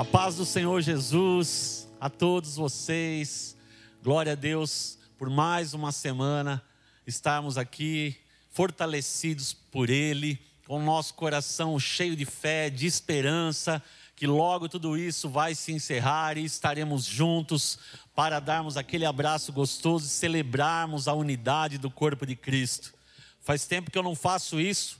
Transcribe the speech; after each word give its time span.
A 0.00 0.04
paz 0.04 0.34
do 0.36 0.46
Senhor 0.46 0.80
Jesus 0.80 1.86
a 2.00 2.08
todos 2.08 2.56
vocês. 2.56 3.54
Glória 4.02 4.32
a 4.32 4.34
Deus 4.34 4.96
por 5.18 5.28
mais 5.28 5.74
uma 5.74 5.92
semana 5.92 6.64
estarmos 7.06 7.58
aqui 7.58 8.16
fortalecidos 8.50 9.52
por 9.52 9.90
Ele, 9.90 10.40
com 10.66 10.78
o 10.78 10.82
nosso 10.82 11.12
coração 11.12 11.78
cheio 11.78 12.16
de 12.16 12.24
fé, 12.24 12.70
de 12.70 12.86
esperança, 12.86 13.82
que 14.16 14.26
logo 14.26 14.70
tudo 14.70 14.96
isso 14.96 15.28
vai 15.28 15.54
se 15.54 15.70
encerrar 15.70 16.38
e 16.38 16.46
estaremos 16.46 17.04
juntos 17.04 17.78
para 18.14 18.40
darmos 18.40 18.78
aquele 18.78 19.04
abraço 19.04 19.52
gostoso 19.52 20.06
e 20.06 20.08
celebrarmos 20.08 21.08
a 21.08 21.12
unidade 21.12 21.76
do 21.76 21.90
corpo 21.90 22.24
de 22.24 22.34
Cristo. 22.34 22.94
Faz 23.42 23.66
tempo 23.66 23.90
que 23.90 23.98
eu 23.98 24.02
não 24.02 24.14
faço 24.14 24.58
isso, 24.58 24.98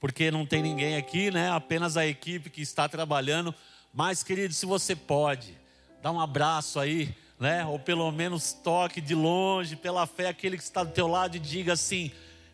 porque 0.00 0.28
não 0.28 0.44
tem 0.44 0.60
ninguém 0.60 0.96
aqui, 0.96 1.30
né? 1.30 1.52
Apenas 1.52 1.96
a 1.96 2.04
equipe 2.04 2.50
que 2.50 2.62
está 2.62 2.88
trabalhando. 2.88 3.54
Mas, 3.92 4.22
querido, 4.22 4.54
se 4.54 4.66
você 4.66 4.94
pode, 4.94 5.58
dá 6.02 6.10
um 6.10 6.20
abraço 6.20 6.78
aí, 6.78 7.14
né? 7.38 7.64
Ou 7.64 7.78
pelo 7.78 8.10
menos 8.12 8.52
toque 8.52 9.00
de 9.00 9.14
longe, 9.14 9.74
pela 9.74 10.06
fé, 10.06 10.28
aquele 10.28 10.56
que 10.56 10.62
está 10.62 10.84
do 10.84 10.92
teu 10.92 11.06
lado 11.06 11.36
e 11.36 11.40
diga 11.40 11.72
assim: 11.72 12.12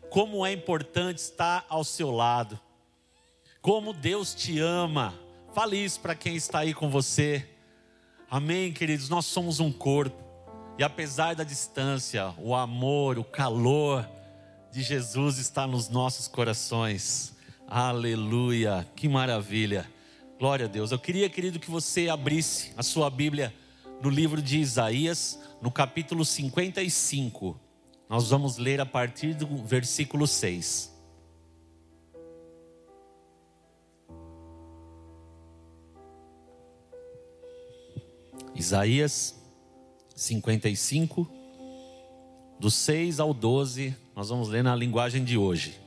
como 0.09 0.45
é 0.45 0.51
importante 0.51 1.19
estar 1.19 1.65
ao 1.69 1.83
seu 1.83 2.09
lado, 2.09 2.59
como 3.61 3.93
Deus 3.93 4.33
te 4.33 4.59
ama. 4.59 5.13
Fale 5.53 5.77
isso 5.77 5.99
para 5.99 6.15
quem 6.15 6.35
está 6.35 6.59
aí 6.59 6.73
com 6.73 6.89
você. 6.89 7.47
Amém, 8.29 8.71
queridos? 8.71 9.09
Nós 9.09 9.25
somos 9.25 9.59
um 9.59 9.71
corpo. 9.71 10.23
E 10.77 10.83
apesar 10.83 11.33
da 11.33 11.43
distância, 11.43 12.33
o 12.37 12.53
amor, 12.53 13.17
o 13.17 13.23
calor 13.23 14.07
de 14.71 14.83
Jesus 14.83 15.39
está 15.39 15.65
nos 15.65 15.89
nossos 15.89 16.27
corações. 16.27 17.33
Aleluia, 17.67 18.87
que 18.95 19.09
maravilha. 19.09 19.89
Glória 20.39 20.67
a 20.67 20.69
Deus. 20.69 20.91
Eu 20.91 20.99
queria, 20.99 21.27
querido, 21.27 21.59
que 21.59 21.71
você 21.71 22.09
abrisse 22.09 22.71
a 22.77 22.83
sua 22.83 23.09
Bíblia 23.09 23.51
no 24.03 24.09
livro 24.09 24.39
de 24.39 24.59
Isaías, 24.59 25.39
no 25.59 25.71
capítulo 25.71 26.23
55. 26.23 27.59
Nós 28.07 28.29
vamos 28.29 28.57
ler 28.57 28.79
a 28.79 28.85
partir 28.85 29.33
do 29.33 29.47
versículo 29.57 30.27
6. 30.27 30.95
Isaías 38.53 39.35
55, 40.15 41.27
do 42.59 42.69
6 42.69 43.19
ao 43.19 43.33
12, 43.33 43.95
nós 44.15 44.29
vamos 44.29 44.49
ler 44.49 44.63
na 44.63 44.75
linguagem 44.75 45.23
de 45.23 45.37
hoje. 45.37 45.79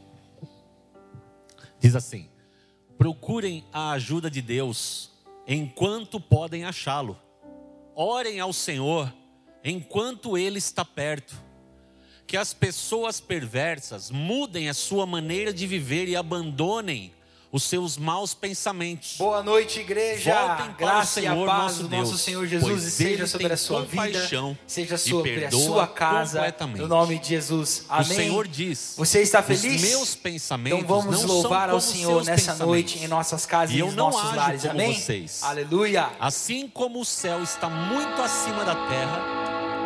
Diz 1.80 1.94
assim: 1.94 2.28
Procurem 3.00 3.64
a 3.72 3.92
ajuda 3.92 4.30
de 4.30 4.42
Deus 4.42 5.10
enquanto 5.46 6.20
podem 6.20 6.66
achá-lo. 6.66 7.18
Orem 7.94 8.40
ao 8.40 8.52
Senhor 8.52 9.10
enquanto 9.64 10.36
Ele 10.36 10.58
está 10.58 10.84
perto. 10.84 11.34
Que 12.26 12.36
as 12.36 12.52
pessoas 12.52 13.18
perversas 13.18 14.10
mudem 14.10 14.68
a 14.68 14.74
sua 14.74 15.06
maneira 15.06 15.50
de 15.50 15.66
viver 15.66 16.08
e 16.08 16.14
abandonem 16.14 17.14
os 17.52 17.64
seus 17.64 17.96
maus 17.96 18.32
pensamentos. 18.32 19.16
Boa 19.18 19.42
noite, 19.42 19.80
igreja. 19.80 20.32
Voltem 20.32 20.74
Graça 20.78 21.20
o 21.20 21.22
Senhor, 21.22 21.36
e 21.36 21.42
a 21.42 21.46
paz 21.46 21.62
nosso 21.62 21.82
do 21.82 21.88
nosso 21.88 22.10
Deus, 22.10 22.20
Senhor 22.20 22.46
Jesus 22.46 22.84
e 22.84 22.90
seja 22.90 23.26
sobre 23.26 23.52
a 23.52 23.56
sua 23.56 23.82
vida, 23.82 24.28
seja 24.66 24.96
sobre 24.96 25.44
a 25.44 25.50
sua 25.50 25.86
casa, 25.86 26.54
no 26.76 26.86
nome 26.86 27.18
de 27.18 27.28
Jesus. 27.28 27.84
O 27.88 27.92
Amém. 27.92 28.04
Senhor 28.04 28.46
diz: 28.46 28.94
Você 28.96 29.20
está 29.22 29.42
feliz? 29.42 29.82
Os 29.82 29.88
meus 29.88 30.14
pensamentos 30.14 30.80
Então 30.80 31.02
vamos 31.02 31.20
não 31.22 31.26
louvar 31.26 31.70
ao 31.70 31.80
Senhor 31.80 32.24
nessa 32.24 32.54
noite 32.54 32.98
em 33.02 33.08
nossas 33.08 33.44
casas 33.44 33.74
E 33.74 33.78
e 33.78 33.80
eu 33.80 33.86
nos 33.86 33.96
nossos 33.96 34.34
lares. 34.34 34.64
Amém. 34.64 34.94
vocês. 34.94 35.42
Aleluia. 35.42 36.10
Assim 36.20 36.68
como 36.68 37.00
o 37.00 37.04
céu 37.04 37.42
está 37.42 37.68
muito 37.68 38.22
acima 38.22 38.64
da 38.64 38.74
terra, 38.88 39.24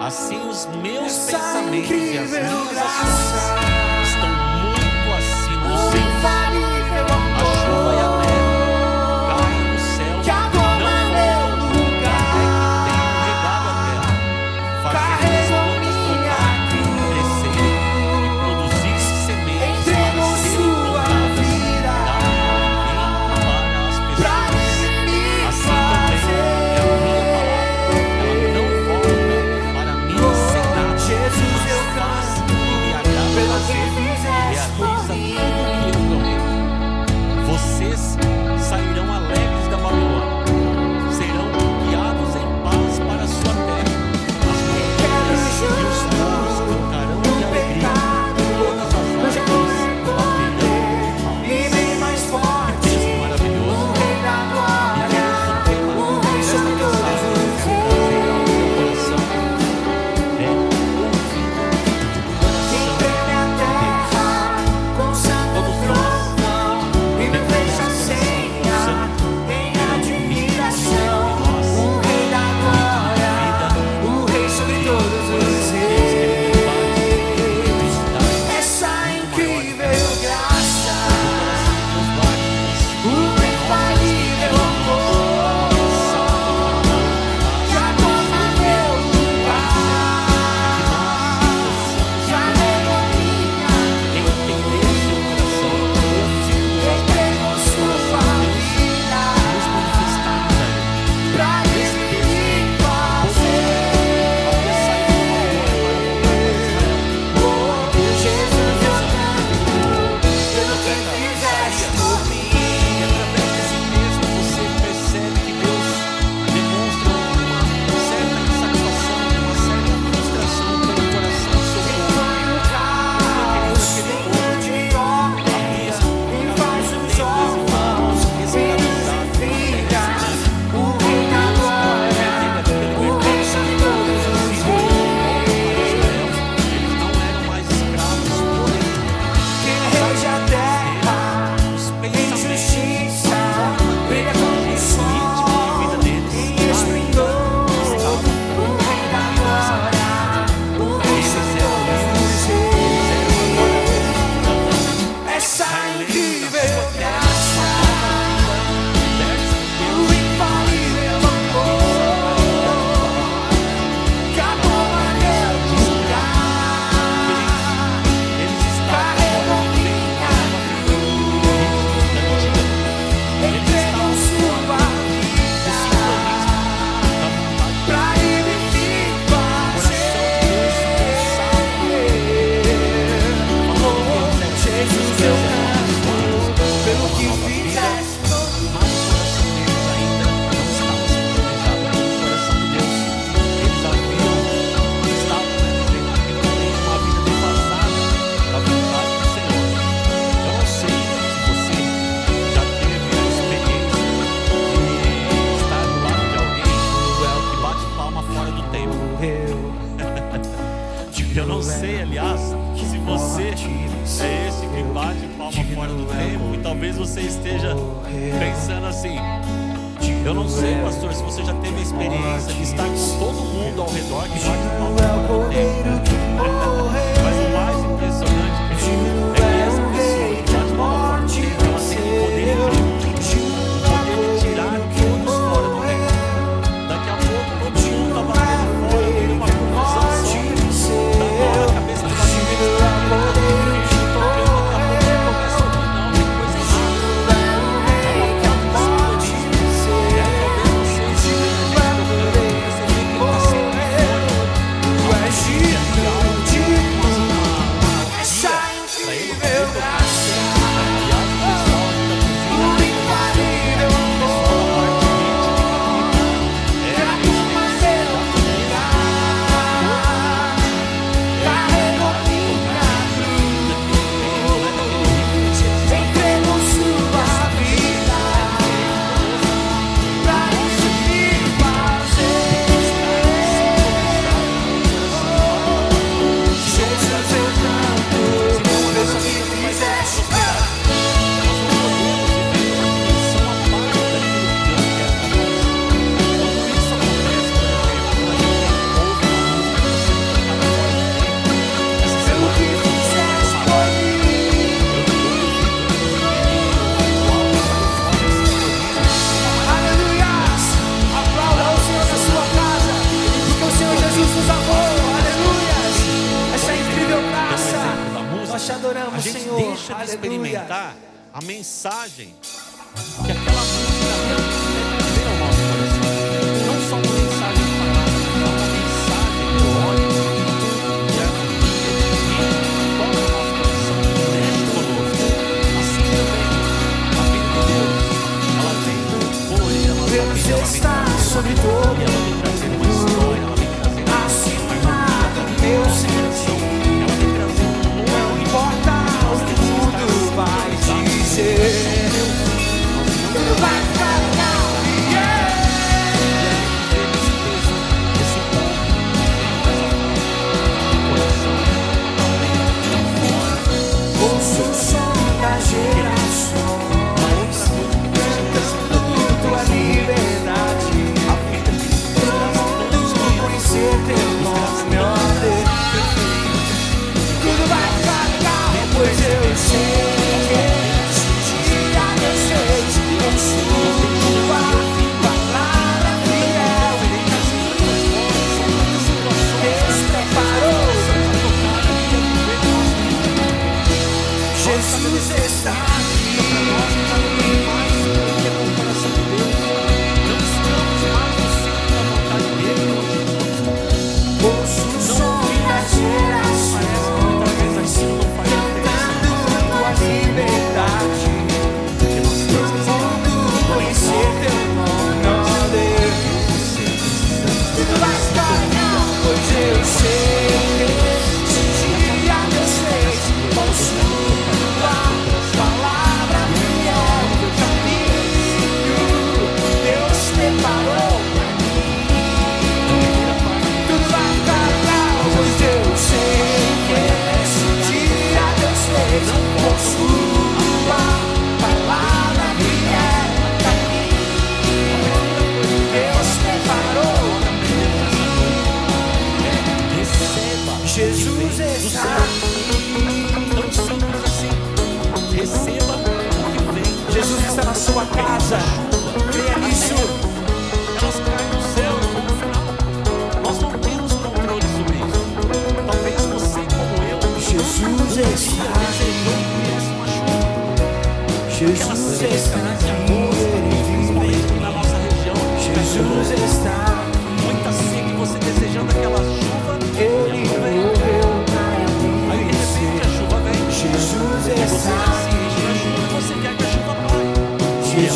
assim 0.01 0.39
os 0.49 0.67
meus 0.67 1.07
Essa 1.07 1.33
pensamentos 1.33 1.91
e 1.91 2.19
as 2.19 2.31
minhas 2.31 2.77
ações 2.77 3.74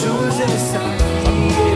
choose 0.01 0.39
a 0.39 0.59
side. 0.59 1.68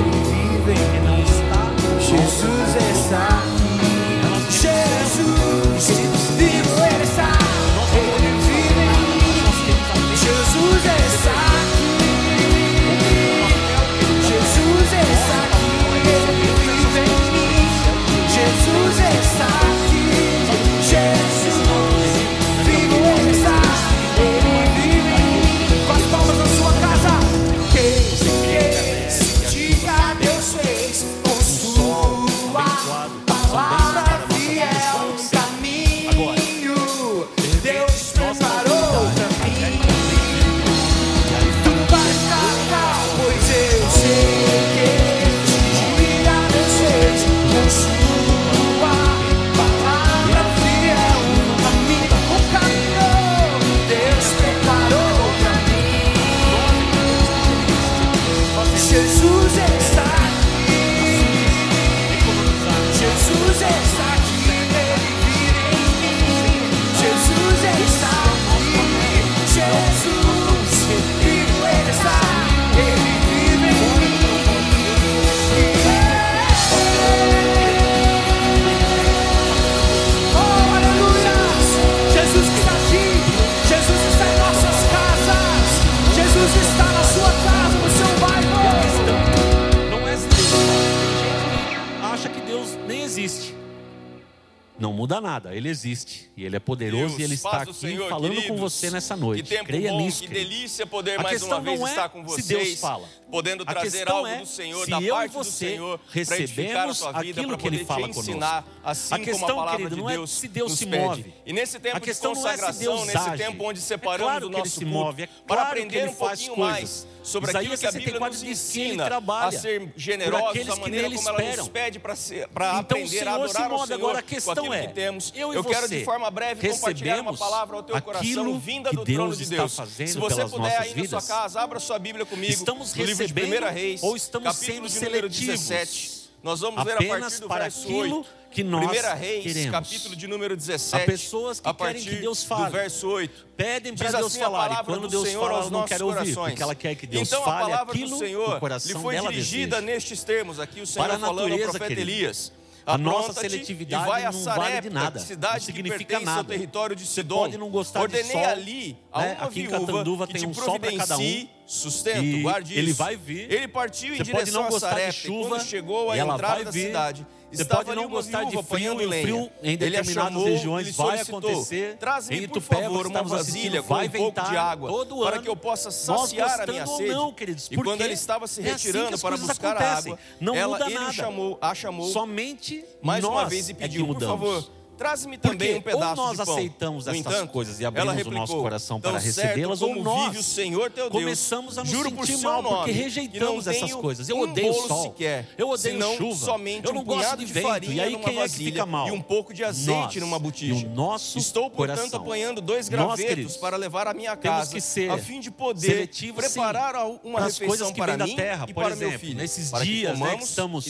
muda 95.03 95.21
nada, 95.21 95.53
ele 95.53 95.69
existe. 95.69 96.31
E 96.37 96.45
ele 96.45 96.55
é 96.55 96.61
poderoso 96.61 97.09
Deus, 97.09 97.19
e 97.19 97.23
ele 97.25 97.35
está 97.35 97.63
aqui 97.63 97.75
Senhor, 97.75 98.09
falando 98.09 98.31
queridos, 98.31 98.47
com 98.47 98.57
você 98.57 98.89
nessa 98.89 99.17
noite. 99.17 99.43
Que 99.43 99.49
tempo 99.49 99.65
Creia 99.65 99.91
bom, 99.91 100.01
nisso, 100.01 100.23
que 100.23 100.29
querido. 100.29 100.49
delícia 100.49 100.87
poder 100.87 101.19
a 101.19 101.23
mais 101.25 101.43
uma 101.43 101.61
vez 101.61 101.81
é 101.81 101.85
estar 101.85 102.09
com 102.09 102.23
vocês. 102.23 102.47
Se 102.47 102.55
Deus 102.55 102.81
fala. 102.81 103.09
Podendo 103.29 103.65
trazer 103.65 104.09
algo 104.09 104.29
é 104.29 104.39
do 104.39 104.47
Senhor, 104.47 104.87
da 104.87 105.01
parte 105.01 105.33
do 105.33 105.45
Senhor, 105.45 106.01
recebemos 106.09 107.03
a 107.03 107.21
vida, 107.21 107.41
aquilo 107.41 107.59
que 107.59 107.67
ele 107.67 107.85
fala 107.85 108.09
conosco. 108.09 108.65
Assim 108.85 109.15
a 109.15 109.19
questão, 109.19 109.49
como 109.49 109.61
a 109.61 109.65
palavra 109.65 109.89
querido, 109.89 109.97
de 109.97 110.03
Deus 110.03 110.17
não 110.17 110.23
é 110.23 110.27
se 110.27 110.49
Deus 110.49 110.79
se 110.79 110.87
pede. 110.87 111.05
move. 111.05 111.35
E 111.47 111.53
nesse 111.53 111.81
tempo 111.81 111.97
a 111.97 112.01
questão 112.01 112.33
de 112.33 112.39
consagração, 112.39 112.69
é 112.69 112.73
se 112.73 112.85
Deus 112.85 113.07
nesse 113.07 113.29
age. 113.31 113.43
tempo 113.43 113.65
onde 113.65 113.81
separamos 113.81 114.23
é 114.23 114.39
claro 114.41 114.47
o 114.47 114.51
nosso 114.51 114.71
se 114.71 114.85
move, 114.85 115.23
é 115.23 115.27
claro 115.27 115.45
para 115.47 115.63
aprender 115.63 116.09
um 116.09 116.15
pouquinho 116.15 116.57
mais 116.57 117.07
sobre 117.23 117.51
Isaías 117.51 117.73
aquilo 117.73 117.79
que 117.79 117.87
a 117.87 117.93
Bíblia 117.93 118.21
nos 118.29 118.43
ensina 118.43 119.05
trabalha, 119.05 119.49
a 119.49 119.61
ser 119.61 119.93
generosos, 119.97 120.69
a 120.69 120.77
maneira 120.77 121.09
como 121.09 121.19
esperam. 121.19 121.41
ela 121.41 121.57
nos 121.57 121.69
pede 121.69 121.99
para 121.99 122.15
então, 122.15 122.81
aprender 122.81 123.29
a 123.29 123.35
adorar 123.35 123.69
moda, 123.69 123.83
o 123.83 123.87
Senhor 123.87 123.99
agora 123.99 124.19
a 124.19 124.23
questão 124.23 124.75
é, 124.75 124.87
que 124.87 124.93
temos. 124.93 125.33
Eu, 125.35 125.53
e 125.53 125.57
eu 125.57 125.65
quero 125.65 125.89
de 125.89 126.05
forma 126.05 126.31
breve 126.31 126.69
compartilhar 126.69 127.21
uma 127.21 127.37
palavra 127.37 127.77
ao 127.77 127.83
teu 127.83 128.01
coração 128.03 128.59
vinda 128.59 128.91
do 128.91 129.05
Deus 129.05 129.17
trono 129.17 129.37
de 129.37 129.47
Deus. 129.47 129.73
Se 129.73 130.19
você 130.19 130.47
puder 130.47 130.79
aí 130.81 130.95
vidas, 130.95 131.13
na 131.13 131.21
sua 131.21 131.35
casa, 131.35 131.61
abra 131.61 131.81
sua 131.81 131.99
Bíblia 131.99 132.27
comigo. 132.27 132.53
Estamos 132.53 132.95
no 132.95 133.05
livro 133.05 133.27
de 133.27 133.33
1 133.33 133.73
Reis, 133.73 134.03
ou 134.03 134.17
estamos 134.17 134.49
capítulo 134.49 134.89
sendo 134.89 135.01
de 135.01 135.07
número 135.07 135.33
seletivos. 135.33 135.69
17 135.69 136.22
nós 136.43 136.61
vamos 136.61 136.81
Apenas 136.81 137.01
a 137.01 137.07
partir 137.21 137.41
do 137.41 137.49
para 137.49 137.63
verso 137.63 137.83
aquilo 137.83 138.17
8. 138.19 138.29
que 138.51 138.65
nós 138.65 138.81
Primeira 138.81 139.15
Reis, 139.15 139.45
queremos. 139.45 139.71
capítulo 139.71 140.17
de 140.17 140.27
número 140.27 140.57
17. 140.57 141.03
Há 141.03 141.07
pessoas 141.07 141.61
que 141.61 141.69
a 141.69 141.73
querem 141.73 142.03
que 142.03 142.17
Deus 142.17 142.43
fale. 142.43 142.63
Assim 142.63 142.71
do 142.73 142.77
verso 142.79 143.09
8. 143.09 143.47
Pedem 143.57 143.95
para 143.95 144.11
Deus 144.11 144.37
falar 144.37 144.73
e 144.73 144.85
quando 144.85 145.07
Deus 145.07 145.29
Senhor 145.29 145.41
fala, 145.41 145.61
ela 145.61 145.71
não 145.71 145.85
quer 145.85 146.03
ouvir, 146.03 146.39
a 146.39 146.43
porque 146.43 146.63
ela 146.63 146.75
quer 146.75 146.95
que 146.97 147.07
Deus 147.07 147.29
então, 147.29 147.45
fale 147.45 147.73
aquilo 147.73 148.19
que 148.19 148.37
o 148.37 148.61
coração 148.61 148.97
lhe 148.97 149.03
foi 149.03 149.15
dela 149.15 149.31
dirigida 149.31 149.77
deseja. 149.77 149.93
nestes 149.93 150.25
termos 150.25 150.59
aqui 150.59 150.81
o 150.81 150.87
Senhor 150.87 151.07
para 151.07 151.19
natureza, 151.19 151.37
falando 151.37 151.53
ao 151.53 151.59
profeta 151.71 151.87
querido. 151.87 152.11
Elias. 152.11 152.53
A 152.85 152.99
nossa 152.99 153.33
seletividade 153.33 154.09
vai 154.09 154.25
a 154.25 154.33
Sarepta, 154.33 154.51
não 154.51 154.71
vale 154.71 154.81
de 154.81 154.91
nada. 154.91 155.21
Cidade 155.21 155.55
não 155.55 155.61
significa 155.61 156.19
que 156.19 156.25
nada. 156.25 156.45
Território 156.45 156.97
de 156.97 157.07
Você 157.07 157.23
pode 157.23 157.57
não 157.57 157.71
gostar 157.71 158.01
Ordenei 158.01 158.25
de 158.25 158.33
sol. 158.33 158.45
ali 158.45 158.99
a 159.13 159.21
né? 159.21 159.37
Aqui 159.41 159.61
em 159.63 159.67
Catanduva 159.69 160.27
tem 160.27 160.47
um 160.47 160.53
sol 160.53 160.81
para 160.81 160.97
cada 160.97 161.17
um 161.17 161.49
sustento, 161.67 162.25
e 162.25 162.43
guarde 162.43 162.73
isso. 162.73 162.81
Ele 162.81 162.93
vai 162.93 163.17
vir. 163.17 163.51
Ele 163.51 163.69
partiu 163.69 164.15
em 164.15 164.23
direção 164.23 164.67
a 164.67 164.81
Sarepta. 164.81 165.13
Chuva, 165.13 165.49
quando 165.49 165.65
chegou 165.65 166.11
à 166.11 166.19
entrada 166.19 166.65
da 166.65 166.71
vir. 166.71 166.87
cidade, 166.87 167.27
você 167.53 167.65
pode 167.65 167.95
não 167.95 168.09
gostar 168.09 168.45
de 168.45 168.63
frio, 168.63 169.01
e 169.01 169.23
frio 169.23 169.51
em 169.63 169.77
determinadas 169.77 170.33
chamou, 170.33 170.45
regiões 170.45 170.97
vai 170.97 171.21
acontecer. 171.21 171.97
Traz-me, 171.99 172.49
por 172.49 172.63
favor, 172.63 173.11
tá 173.11 173.23
uma 173.23 173.37
assim, 173.37 173.53
vasilha 173.53 173.83
com 173.83 173.95
um 173.95 174.09
pouco 174.09 174.41
de 174.41 174.57
água 174.57 174.89
todo 174.91 175.23
ano, 175.23 175.31
para 175.31 175.43
que 175.43 175.49
eu 175.49 175.57
possa 175.57 175.91
saciar 175.91 176.63
a 176.63 176.67
minha 176.67 176.87
sede. 176.87 177.11
Não, 177.11 177.33
queridos, 177.33 177.69
e 177.71 177.77
quando 177.77 178.01
ele 178.01 178.15
estava 178.15 178.47
se 178.47 178.63
retirando 178.63 179.11
é 179.11 179.15
assim 179.15 179.23
para 179.23 179.37
buscar 179.37 179.77
acontecem. 179.77 180.13
a 180.13 180.15
água, 180.15 180.19
não 180.41 180.55
ela, 180.55 180.79
muda 180.79 180.91
ele 180.91 180.99
nada. 180.99 181.13
chamou, 181.13 181.59
a 181.61 181.75
chamou 181.75 182.09
Somente 182.09 182.85
mais 183.03 183.23
uma 183.23 183.45
vez 183.45 183.69
e 183.69 183.73
é 183.73 183.75
pediu, 183.75 184.07
por 184.07 184.21
favor, 184.21 184.71
Traz-me 184.97 185.39
também 185.39 185.77
um 185.77 185.81
pedaço 185.81 186.11
de 186.11 186.17
pão. 186.17 186.25
Ou 186.25 186.37
nós 186.37 186.41
aceitamos 186.41 187.07
essas 187.07 187.51
coisas 187.51 187.81
e 187.81 187.85
abrimos 187.85 188.15
replicou, 188.15 188.37
o 188.37 188.41
nosso 188.41 188.57
coração 188.57 189.01
para 189.01 189.19
recebê-las, 189.19 189.83
ou 189.83 189.97
nós 189.97 190.39
o 190.39 190.43
Senhor 190.43 190.91
teu 190.91 191.11
Deus, 191.11 191.23
começamos 191.23 191.79
a 191.79 191.83
nos 191.83 191.91
Juro 191.91 192.11
sentir 192.11 192.39
mal 192.39 192.63
porque 192.63 192.91
rejeitamos 192.91 193.67
essas 193.67 193.93
coisas. 193.95 194.29
Eu 194.29 194.37
um 194.37 194.41
odeio 194.43 194.73
sol, 194.73 195.03
sequer, 195.05 195.49
eu 195.57 195.69
odeio 195.71 196.17
chuva, 196.17 196.47
somente 196.47 196.87
eu 196.87 196.95
não 196.95 197.03
um 197.03 197.05
gosto 197.05 197.37
de, 197.39 197.47
vento. 197.47 197.67
Farinha 197.67 197.95
e 197.95 198.01
aí 198.01 198.17
quem 198.17 198.39
é 198.39 198.49
que 198.49 198.55
fica 198.55 198.87
mal? 198.87 199.09
E 199.09 199.11
um 199.11 199.21
pouco 199.21 199.53
de 199.53 199.65
azeite 199.65 199.91
nós, 199.93 200.17
numa 200.17 200.39
botija. 200.39 200.89
nosso 200.89 201.39
Estou, 201.39 201.71
portanto, 201.71 201.99
coração. 201.99 202.21
apanhando 202.21 202.61
dois 202.61 202.89
gravetos 202.89 203.21
nós, 203.21 203.29
queridos, 203.29 203.57
para 203.57 203.77
levar 203.77 204.07
à 204.07 204.15
minha 204.15 204.37
casa, 204.37 204.77
a 205.13 205.19
fim 205.19 205.41
de 205.41 205.51
poder 205.51 206.09
preparar 206.35 206.95
sim, 206.95 207.21
uma 207.25 207.41
refeição 207.41 207.93
para 207.93 208.17
mim 208.17 208.37
terra, 208.37 208.67
e 208.69 208.75
para 208.75 208.95
meu 208.97 209.19
filho. 209.19 209.37
Nesses 209.37 209.71
dias 209.83 210.19
né, 210.19 210.37
que 210.37 210.45
estamos 210.45 210.87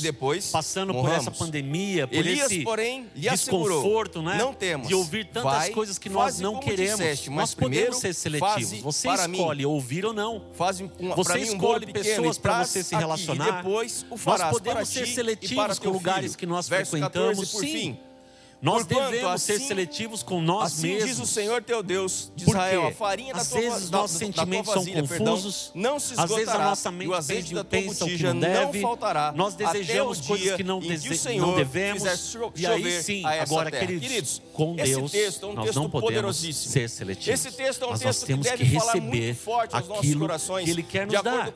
passando 0.51 0.93
por 0.93 1.11
essa 1.11 1.31
pandemia, 1.31 2.07
por 2.07 2.27
esse 2.27 2.65
desconforto, 3.15 3.92
conforto, 3.93 4.23
né? 4.23 4.37
Não 4.39 4.53
temos. 4.53 4.89
De 4.89 4.95
ouvir 4.95 5.27
tantas 5.27 5.53
Vai, 5.53 5.71
coisas 5.71 5.99
que 5.99 6.09
nós 6.09 6.41
não 6.41 6.59
queremos. 6.59 6.99
Disseste, 6.99 7.31
nós 7.31 7.55
podemos 7.55 7.99
ser 7.99 8.15
seletivos. 8.15 8.81
Você 8.81 9.09
escolhe 9.09 9.59
mim. 9.59 9.65
ouvir 9.65 10.05
ou 10.05 10.13
não. 10.13 10.43
Faz 10.55 10.81
uma, 10.81 11.15
você 11.15 11.35
mim, 11.35 11.43
escolhe 11.43 11.87
um 11.87 11.93
pessoas 11.93 12.39
para 12.39 12.65
você 12.65 12.83
se 12.83 12.95
relacionar. 12.95 13.63
Depois 13.63 14.07
o 14.11 14.17
farás 14.17 14.43
nós 14.43 14.53
podemos 14.53 14.89
ser 14.89 15.07
seletivos 15.07 15.79
com 15.79 15.85
filho. 15.85 15.93
lugares 15.93 16.37
que 16.37 16.47
nós 16.47 16.69
Verso 16.69 16.93
frequentamos. 16.93 17.39
14, 17.39 17.53
por 17.53 17.61
Sim. 17.61 17.73
Fim 17.73 18.12
nós 18.63 18.87
Porquanto, 18.87 19.11
devemos 19.11 19.33
assim, 19.33 19.59
ser 19.59 19.59
seletivos 19.59 20.23
com 20.23 20.41
nós 20.41 20.73
assim 20.73 20.93
mesmos. 20.93 21.11
diz 21.11 21.19
o 21.19 21.27
Senhor 21.27 21.65
teu 21.65 21.83
Deus 21.83 22.31
de 22.37 22.49
Israel, 22.49 22.87
a 22.87 22.93
farinha 22.93 23.35
às 23.35 23.49
da 23.49 23.51
tua, 23.51 23.61
vezes 23.61 23.91
da, 23.91 23.99
nossos 23.99 24.21
da, 24.21 24.27
sentimentos 24.27 24.69
da 24.69 24.75
vasilha, 24.77 25.07
são 25.09 25.19
confusos, 25.19 25.73
perdão, 25.73 25.93
não 25.93 25.99
se 25.99 26.13
esgotará, 26.13 26.23
às 26.23 26.37
vezes 26.37 26.55
a 26.55 26.59
nossa 26.59 26.93
mente 26.93 27.11
pensa, 27.11 27.65
pensa 27.65 28.05
o 28.05 28.09
que 28.09 28.23
não 28.23 28.39
deve, 28.39 28.81
não 28.81 28.89
faltará, 28.89 29.33
nós 29.33 29.55
desejamos 29.57 30.21
coisas 30.21 30.55
que 30.55 30.63
não, 30.63 30.79
dese 30.79 31.19
que 31.19 31.39
não 31.41 31.57
devemos, 31.57 32.05
e 32.55 32.65
aí 32.65 33.03
sim, 33.03 33.27
agora 33.27 33.69
queridos, 33.69 34.09
queridos 34.09 34.43
com 34.53 34.77
Deus, 34.77 35.13
é 35.13 35.47
um 35.47 35.53
nós 35.55 35.75
não 35.75 35.91
podemos 35.91 36.37
ser 36.37 36.89
seletivos. 36.89 37.29
Esse 37.47 37.51
texto 37.57 37.83
é 37.83 37.87
um 37.89 37.91
mas 37.91 38.01
nós 38.03 38.23
temos 38.23 38.47
que, 38.49 38.57
que 38.59 38.63
receber 38.63 39.37
aquilo 39.73 40.29
que 40.63 40.71
Ele 40.71 40.83
quer 40.85 41.09
nos 41.09 41.21
dar, 41.21 41.53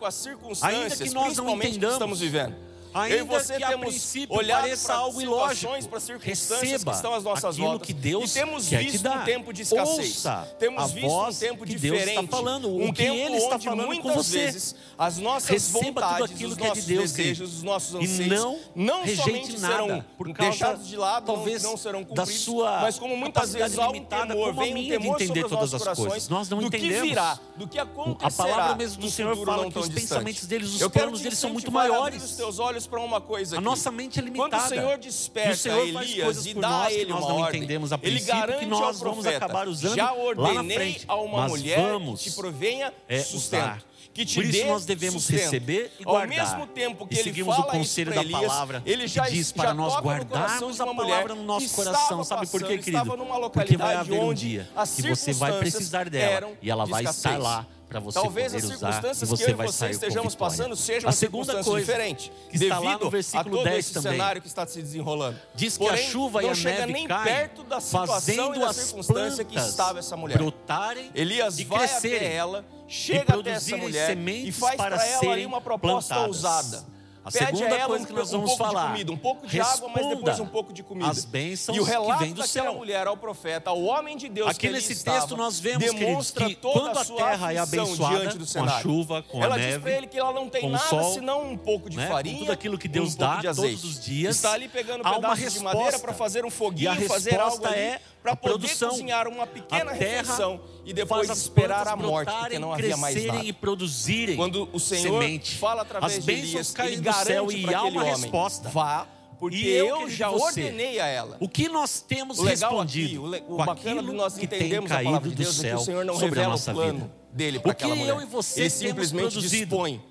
ainda 0.60 0.96
que 0.96 1.10
nós 1.10 1.36
não 1.36 1.54
entendamos, 1.54 1.78
que 1.78 1.86
estamos 1.86 2.20
vivendo. 2.20 2.65
Ainda 2.96 3.16
eu 3.16 3.24
e 3.24 3.28
você 3.28 3.58
que 3.58 3.66
temos 3.66 4.14
olhado 4.28 4.78
para 4.78 4.94
algo 4.94 5.20
ilógico, 5.20 5.88
para 5.88 6.00
circunstâncias 6.00 6.60
Receba 6.62 6.90
que 6.90 6.96
estão 6.96 7.14
as 7.14 7.24
nossas 7.24 7.56
voltas. 7.56 7.86
Que 7.86 7.92
Deus 7.92 8.30
e 8.30 8.34
temos 8.34 8.68
quer 8.68 8.82
visto 8.82 8.98
te 8.98 9.02
dar. 9.02 9.22
um 9.22 9.24
tempo 9.24 9.52
de 9.52 9.62
escassez. 9.62 9.98
Ouça 9.98 10.48
temos 10.58 10.92
visto 10.92 11.06
um 11.06 11.32
tempo 11.34 11.66
diferente. 11.66 12.04
Deus 12.04 12.24
está 12.24 12.36
falando, 12.36 12.74
um 12.74 12.92
tempo 12.92 13.14
Ele 13.14 13.36
está 13.36 13.56
onde 13.56 13.64
falando 13.64 13.86
muitas 13.86 14.06
com 14.06 14.14
você. 14.14 14.38
vezes 14.38 14.74
as 14.98 15.18
nossas 15.18 15.50
Receba 15.50 15.84
vontades, 15.84 16.30
aquilo 16.30 16.52
os 16.52 16.58
nossos 16.58 16.72
que 16.72 16.78
é 16.78 16.82
de 16.82 16.94
Deus, 16.94 17.12
desejos, 17.12 17.54
os 17.56 17.62
nossos 17.62 17.94
anseios 17.94 18.28
não, 18.28 18.58
não 18.74 19.06
somente 19.06 19.58
nada, 19.58 19.74
serão 19.74 20.04
por 20.16 20.32
causa, 20.32 20.50
deixados 20.50 20.88
de 20.88 20.96
lado, 20.96 21.26
talvez 21.26 21.62
não, 21.62 21.70
não 21.70 21.76
serão 21.76 22.04
cumpridos, 22.04 22.28
da 22.28 22.38
sua 22.38 22.80
mas 22.80 22.98
como 22.98 23.16
muitas 23.16 23.52
vezes 23.52 23.78
há 23.78 23.88
um 23.88 24.04
temor, 24.04 24.54
vem 24.54 24.74
um 24.74 24.88
temor 24.88 25.20
entender 25.20 25.42
sobre 25.42 25.56
todas 25.56 25.74
as 25.74 25.98
coisas. 25.98 26.28
Nós 26.28 26.48
não 26.48 26.62
entendemos. 26.62 26.96
Do 26.96 27.02
que 27.02 27.08
virá, 27.08 27.38
do 27.56 27.68
que 27.68 27.78
acontecerá. 27.78 28.28
A 28.28 28.30
palavra 28.30 28.76
mesmo 28.76 29.00
do 29.00 29.10
Senhor 29.10 29.36
fala 29.44 29.70
que 29.70 29.78
os 29.78 29.88
pensamentos 29.88 30.46
deles, 30.46 30.80
os 30.80 30.88
planos 30.88 31.20
deles 31.20 31.38
são 31.38 31.50
muito 31.50 31.70
maiores. 31.70 32.24
os 32.24 32.36
teus 32.36 32.58
olhos 32.58 32.85
para 32.86 33.00
uma 33.00 33.20
coisa. 33.20 33.56
Aqui. 33.56 33.64
A 33.64 33.68
nossa 33.68 33.90
mente 33.90 34.18
é 34.18 34.22
limitada. 34.22 34.50
Quando 34.50 34.64
o 34.64 34.68
Senhor 34.68 34.98
desperta 34.98 35.50
e 35.50 35.52
o 35.52 35.56
Senhor 35.56 35.92
faz 35.92 36.10
Elias 36.10 36.46
e 36.46 36.54
dá 36.54 36.68
nós, 36.68 36.86
a 36.86 36.92
ele 36.92 37.10
nós 37.10 37.20
não 37.20 37.36
ordem, 37.36 37.58
entendemos 37.60 37.92
a 37.92 37.98
ele 38.02 38.20
garante 38.20 38.58
que 38.60 38.66
nós 38.66 38.98
profeta, 38.98 39.04
vamos 39.04 39.26
acabar 39.26 39.68
usando 39.68 39.96
já 39.96 40.12
ordenei 40.12 40.54
lá 40.54 40.62
na 40.62 40.74
frente, 40.74 41.04
a 41.08 41.16
uma 41.16 41.48
mulher 41.48 41.80
vamos, 41.80 42.22
que 42.22 42.30
provenha 42.32 42.92
é, 43.08 43.20
sustento. 43.20 43.62
Usar 43.62 43.95
que 44.16 44.24
te 44.24 44.36
Por 44.36 44.44
isso 44.44 44.52
dê 44.52 44.64
nós 44.64 44.86
devemos 44.86 45.22
sustento. 45.22 45.42
receber 45.42 45.92
e 46.00 46.04
guardar. 46.04 46.22
Ao 46.22 46.56
mesmo 46.58 46.66
tempo 46.68 47.06
que 47.06 47.14
e 47.14 47.18
ele 47.18 47.24
seguimos 47.24 47.58
o 47.58 47.64
conselho 47.64 48.14
da 48.14 48.22
Elias, 48.22 48.40
palavra, 48.40 48.82
ele 48.86 49.06
já, 49.06 49.28
diz 49.28 49.52
para 49.52 49.68
já 49.68 49.74
nós 49.74 49.94
guardarmos 50.00 50.80
a 50.80 50.86
palavra 50.86 51.34
no 51.34 51.42
nosso 51.42 51.68
coração. 51.74 52.24
Sabe 52.24 52.46
por 52.46 52.62
quê, 52.62 52.78
querido? 52.78 53.14
Porque 53.52 53.76
vai 53.76 53.94
haver 53.94 54.18
um 54.18 54.32
dia 54.32 54.66
que 54.96 55.02
você 55.10 55.34
vai 55.34 55.58
precisar 55.58 56.08
dela 56.08 56.50
e 56.62 56.70
ela 56.70 56.86
vai 56.86 57.04
estar 57.04 57.36
lá 57.36 57.66
para 57.88 58.00
você 58.00 58.18
Talvez 58.18 58.54
as 58.54 58.64
circunstâncias 58.64 59.30
usar, 59.30 59.36
que 59.36 59.42
eu 59.44 59.50
e 59.50 59.66
você 59.66 59.90
estejamos 59.90 60.34
passando 60.34 60.74
sejam 60.74 61.08
a 61.08 61.12
segunda 61.12 61.62
coisa 61.62 61.86
diferente, 61.86 62.32
que 62.50 62.56
está 62.56 62.78
lá 62.80 62.98
no 62.98 63.10
versículo 63.10 63.62
10 63.62 63.90
também. 63.90 64.12
cenário 64.12 64.42
que 64.42 64.48
está 64.48 64.66
se 64.66 64.82
desenrolando. 64.82 65.38
Diz 65.54 65.76
que 65.76 65.84
Porém, 65.84 66.04
a 66.04 66.10
chuva 66.10 66.42
e 66.42 66.48
a 66.48 66.54
neve 66.54 67.06
caem, 67.06 67.24
perto 67.24 67.62
da 67.62 67.80
situação 67.80 68.14
fazendo 68.14 68.56
e 68.56 68.58
da 68.58 68.70
as 68.70 68.76
circunstância 68.76 69.44
que 69.44 69.56
estava 69.56 70.00
essa 70.00 70.16
mulher. 70.16 70.36
brotarem 70.36 71.10
Elias 71.14 71.58
e 71.58 71.64
vai 71.64 71.78
crescerem. 71.80 72.16
até 72.16 72.34
ela 72.34 72.64
chega 72.88 73.38
até 73.38 73.50
essa 73.50 73.76
mulher 73.76 74.16
e 74.16 74.52
faz 74.52 74.76
para 74.76 75.04
ela 75.04 75.32
ali 75.32 75.46
uma 75.46 75.60
proposta 75.60 76.14
plantadas. 76.14 76.44
ousada. 76.44 76.96
A 77.26 77.30
Pede 77.32 77.58
segunda 77.58 77.86
coisa 77.86 78.06
que 78.06 78.12
nós 78.12 78.30
vamos 78.30 78.52
um 78.52 78.56
falar, 78.56 78.82
de 78.82 78.90
comida, 78.92 79.12
um 79.12 79.16
pouco 79.16 79.48
de 79.48 79.60
água, 79.60 79.90
mas 79.92 80.06
depois 80.06 80.38
um 80.38 80.46
pouco 80.46 80.72
de 80.72 80.84
comida. 80.84 81.10
As 81.10 81.24
bênçãos 81.24 81.76
e 81.76 81.80
o 81.80 81.82
relato 81.82 82.18
que 82.18 82.24
vem 82.24 82.32
do 82.32 82.46
céu. 82.46 82.74
mulher 82.74 83.08
ao 83.08 83.16
profeta, 83.16 83.70
ao 83.70 83.82
homem 83.82 84.16
de 84.16 84.28
Deus 84.28 84.48
Aqui 84.48 84.60
que 84.60 84.70
nesse 84.70 85.02
texto 85.02 85.36
nós 85.36 85.58
vemos 85.58 85.90
queridos, 85.90 86.30
que 86.30 86.54
quando 86.54 86.96
a, 86.96 87.00
a 87.00 87.04
terra 87.04 87.52
é 87.52 87.58
abençoada 87.58 88.32
com 88.32 88.62
a 88.62 88.80
chuva, 88.80 89.24
com 89.24 89.42
ela 89.42 89.56
a 89.56 89.58
neve, 89.58 89.72
diz 89.72 89.82
para 89.82 89.90
ele 89.90 90.06
que 90.06 90.16
ela 90.16 90.32
não 90.32 90.48
tem 90.48 90.70
nada 90.70 90.84
sol, 90.84 91.14
senão 91.14 91.50
um 91.50 91.56
pouco 91.56 91.90
de 91.90 91.96
né, 91.96 92.06
farinha, 92.06 92.38
tudo 92.38 92.52
aquilo 92.52 92.78
que 92.78 92.86
Deus 92.86 93.16
um 93.16 93.18
dá 93.18 93.36
de 93.38 93.48
azeite, 93.48 93.80
todos 93.80 93.96
os 93.96 94.04
dias. 94.04 94.36
Está 94.36 94.52
ali 94.52 94.68
pegando 94.68 95.02
pedaços 95.02 95.52
de 95.52 95.58
madeira 95.58 95.98
para 95.98 96.12
fazer 96.12 96.44
um 96.44 96.50
foguinho, 96.50 96.94
e 96.94 97.04
a 97.06 97.08
fazer 97.08 97.40
algo 97.40 97.66
ali, 97.66 97.76
é 97.76 98.00
para 98.26 98.36
poder 98.36 98.76
cozinhar 98.76 99.28
uma 99.28 99.46
pequena 99.46 99.92
refeição 99.92 100.60
e 100.84 100.92
depois 100.92 101.28
esperar 101.30 101.86
a 101.88 101.96
morte, 101.96 102.32
porque 102.32 102.58
não 102.58 102.72
havia 102.72 102.96
mais 102.96 103.24
nada. 103.24 103.44
e 103.44 103.52
produzirem 103.52 104.36
Quando 104.36 104.68
o 104.72 104.80
Senhor 104.80 105.20
semente. 105.22 105.56
fala 105.58 105.82
através 105.82 106.18
As 106.18 106.24
de 106.24 106.32
Elias, 106.32 106.70
caem 106.72 106.92
ele 106.94 107.02
do 107.02 107.12
céu 107.12 107.46
garante 107.46 107.56
e 107.58 107.62
para 107.62 107.76
há 107.76 107.80
aquele 107.80 107.96
uma 107.98 108.04
homem, 108.06 108.20
resposta. 108.20 108.68
vá, 108.68 109.06
porque 109.38 109.56
E 109.56 109.68
eu, 109.68 110.00
eu, 110.02 110.10
já 110.10 110.30
você? 110.30 110.62
ordenei 110.62 110.98
a 110.98 111.06
ela. 111.06 111.36
O 111.40 111.48
que 111.48 111.68
nós 111.68 112.00
temos 112.00 112.38
O 112.38 112.42
legal 112.42 112.70
respondido 112.70 113.34
aqui, 113.34 113.44
o, 113.48 113.54
o 113.54 113.56
bacana 113.58 114.00
aquilo 114.00 114.12
nós 114.14 114.34
que 114.34 114.46
tem 114.46 114.58
entendermos 114.60 114.90
a 114.90 114.94
palavra 114.96 115.20
caído 115.20 115.28
de 115.28 115.34
do 115.34 115.42
Deus 115.42 115.58
é 115.58 115.62
que 115.62 115.68
céu 115.68 115.76
o 115.78 115.80
Senhor 115.84 116.04
não 116.04 116.14
sobre 116.14 116.26
a 116.26 116.30
revela 116.30 116.48
nossa 116.48 116.70
o 116.70 116.74
plano 116.74 116.92
vida. 117.00 117.10
dele 117.32 117.58
para 117.60 117.72
aquela 117.72 117.94
mulher. 117.94 118.14
eu 118.16 118.22
e 118.22 118.24
você 118.24 118.60
Ele 118.62 118.70
simplesmente 118.70 119.32
produzido. 119.32 119.66
dispõe. 119.76 120.02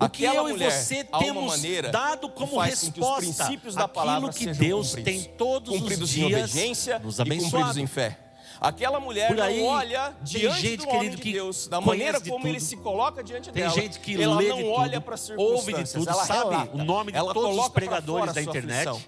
O 0.00 0.08
que 0.08 0.24
eu 0.24 0.48
e 0.48 0.52
você 0.54 1.04
temos 1.04 1.62
dado 1.90 2.28
como 2.28 2.58
resposta 2.58 3.44
aquilo 3.44 4.32
que 4.32 4.46
Deus 4.46 4.88
cumpridos. 4.88 5.04
tem 5.04 5.32
todos 5.36 5.78
cumpridos 5.78 6.08
os 6.08 6.10
dias 6.10 6.54
nos 7.02 7.20
abençoado. 7.20 7.78
em 7.78 7.86
fé. 7.86 8.18
Aquela 8.60 9.00
mulher 9.00 9.26
Por 9.26 9.40
aí, 9.40 9.60
não 9.60 9.66
olha 9.66 10.14
diante 10.22 10.60
gente, 10.60 10.76
do 10.76 10.88
homem 10.88 11.00
querido, 11.10 11.22
de 11.22 11.32
Deus, 11.32 11.66
da 11.66 11.80
maneira 11.80 12.20
de 12.20 12.30
como 12.30 12.42
tudo. 12.44 12.52
ele 12.52 12.60
se 12.60 12.76
coloca 12.76 13.20
diante 13.20 13.50
tem 13.50 13.60
dela. 13.64 13.74
Tem 13.74 13.82
gente 13.82 13.98
que 13.98 14.22
ela 14.22 14.36
lê 14.36 14.48
não 14.50 14.56
de 14.58 14.64
olha 14.64 15.00
para 15.00 15.16
ouve 15.36 15.72
de 15.72 15.92
tudo, 15.92 16.08
ela 16.08 16.24
sabe 16.24 16.50
relata, 16.50 16.70
o 16.76 16.84
nome 16.84 17.10
de 17.10 17.18
ela 17.18 17.34
todos 17.34 17.58
os 17.58 17.68
pregadores 17.70 18.32
da 18.32 18.40
internet. 18.40 18.88
Aflição, 18.88 19.02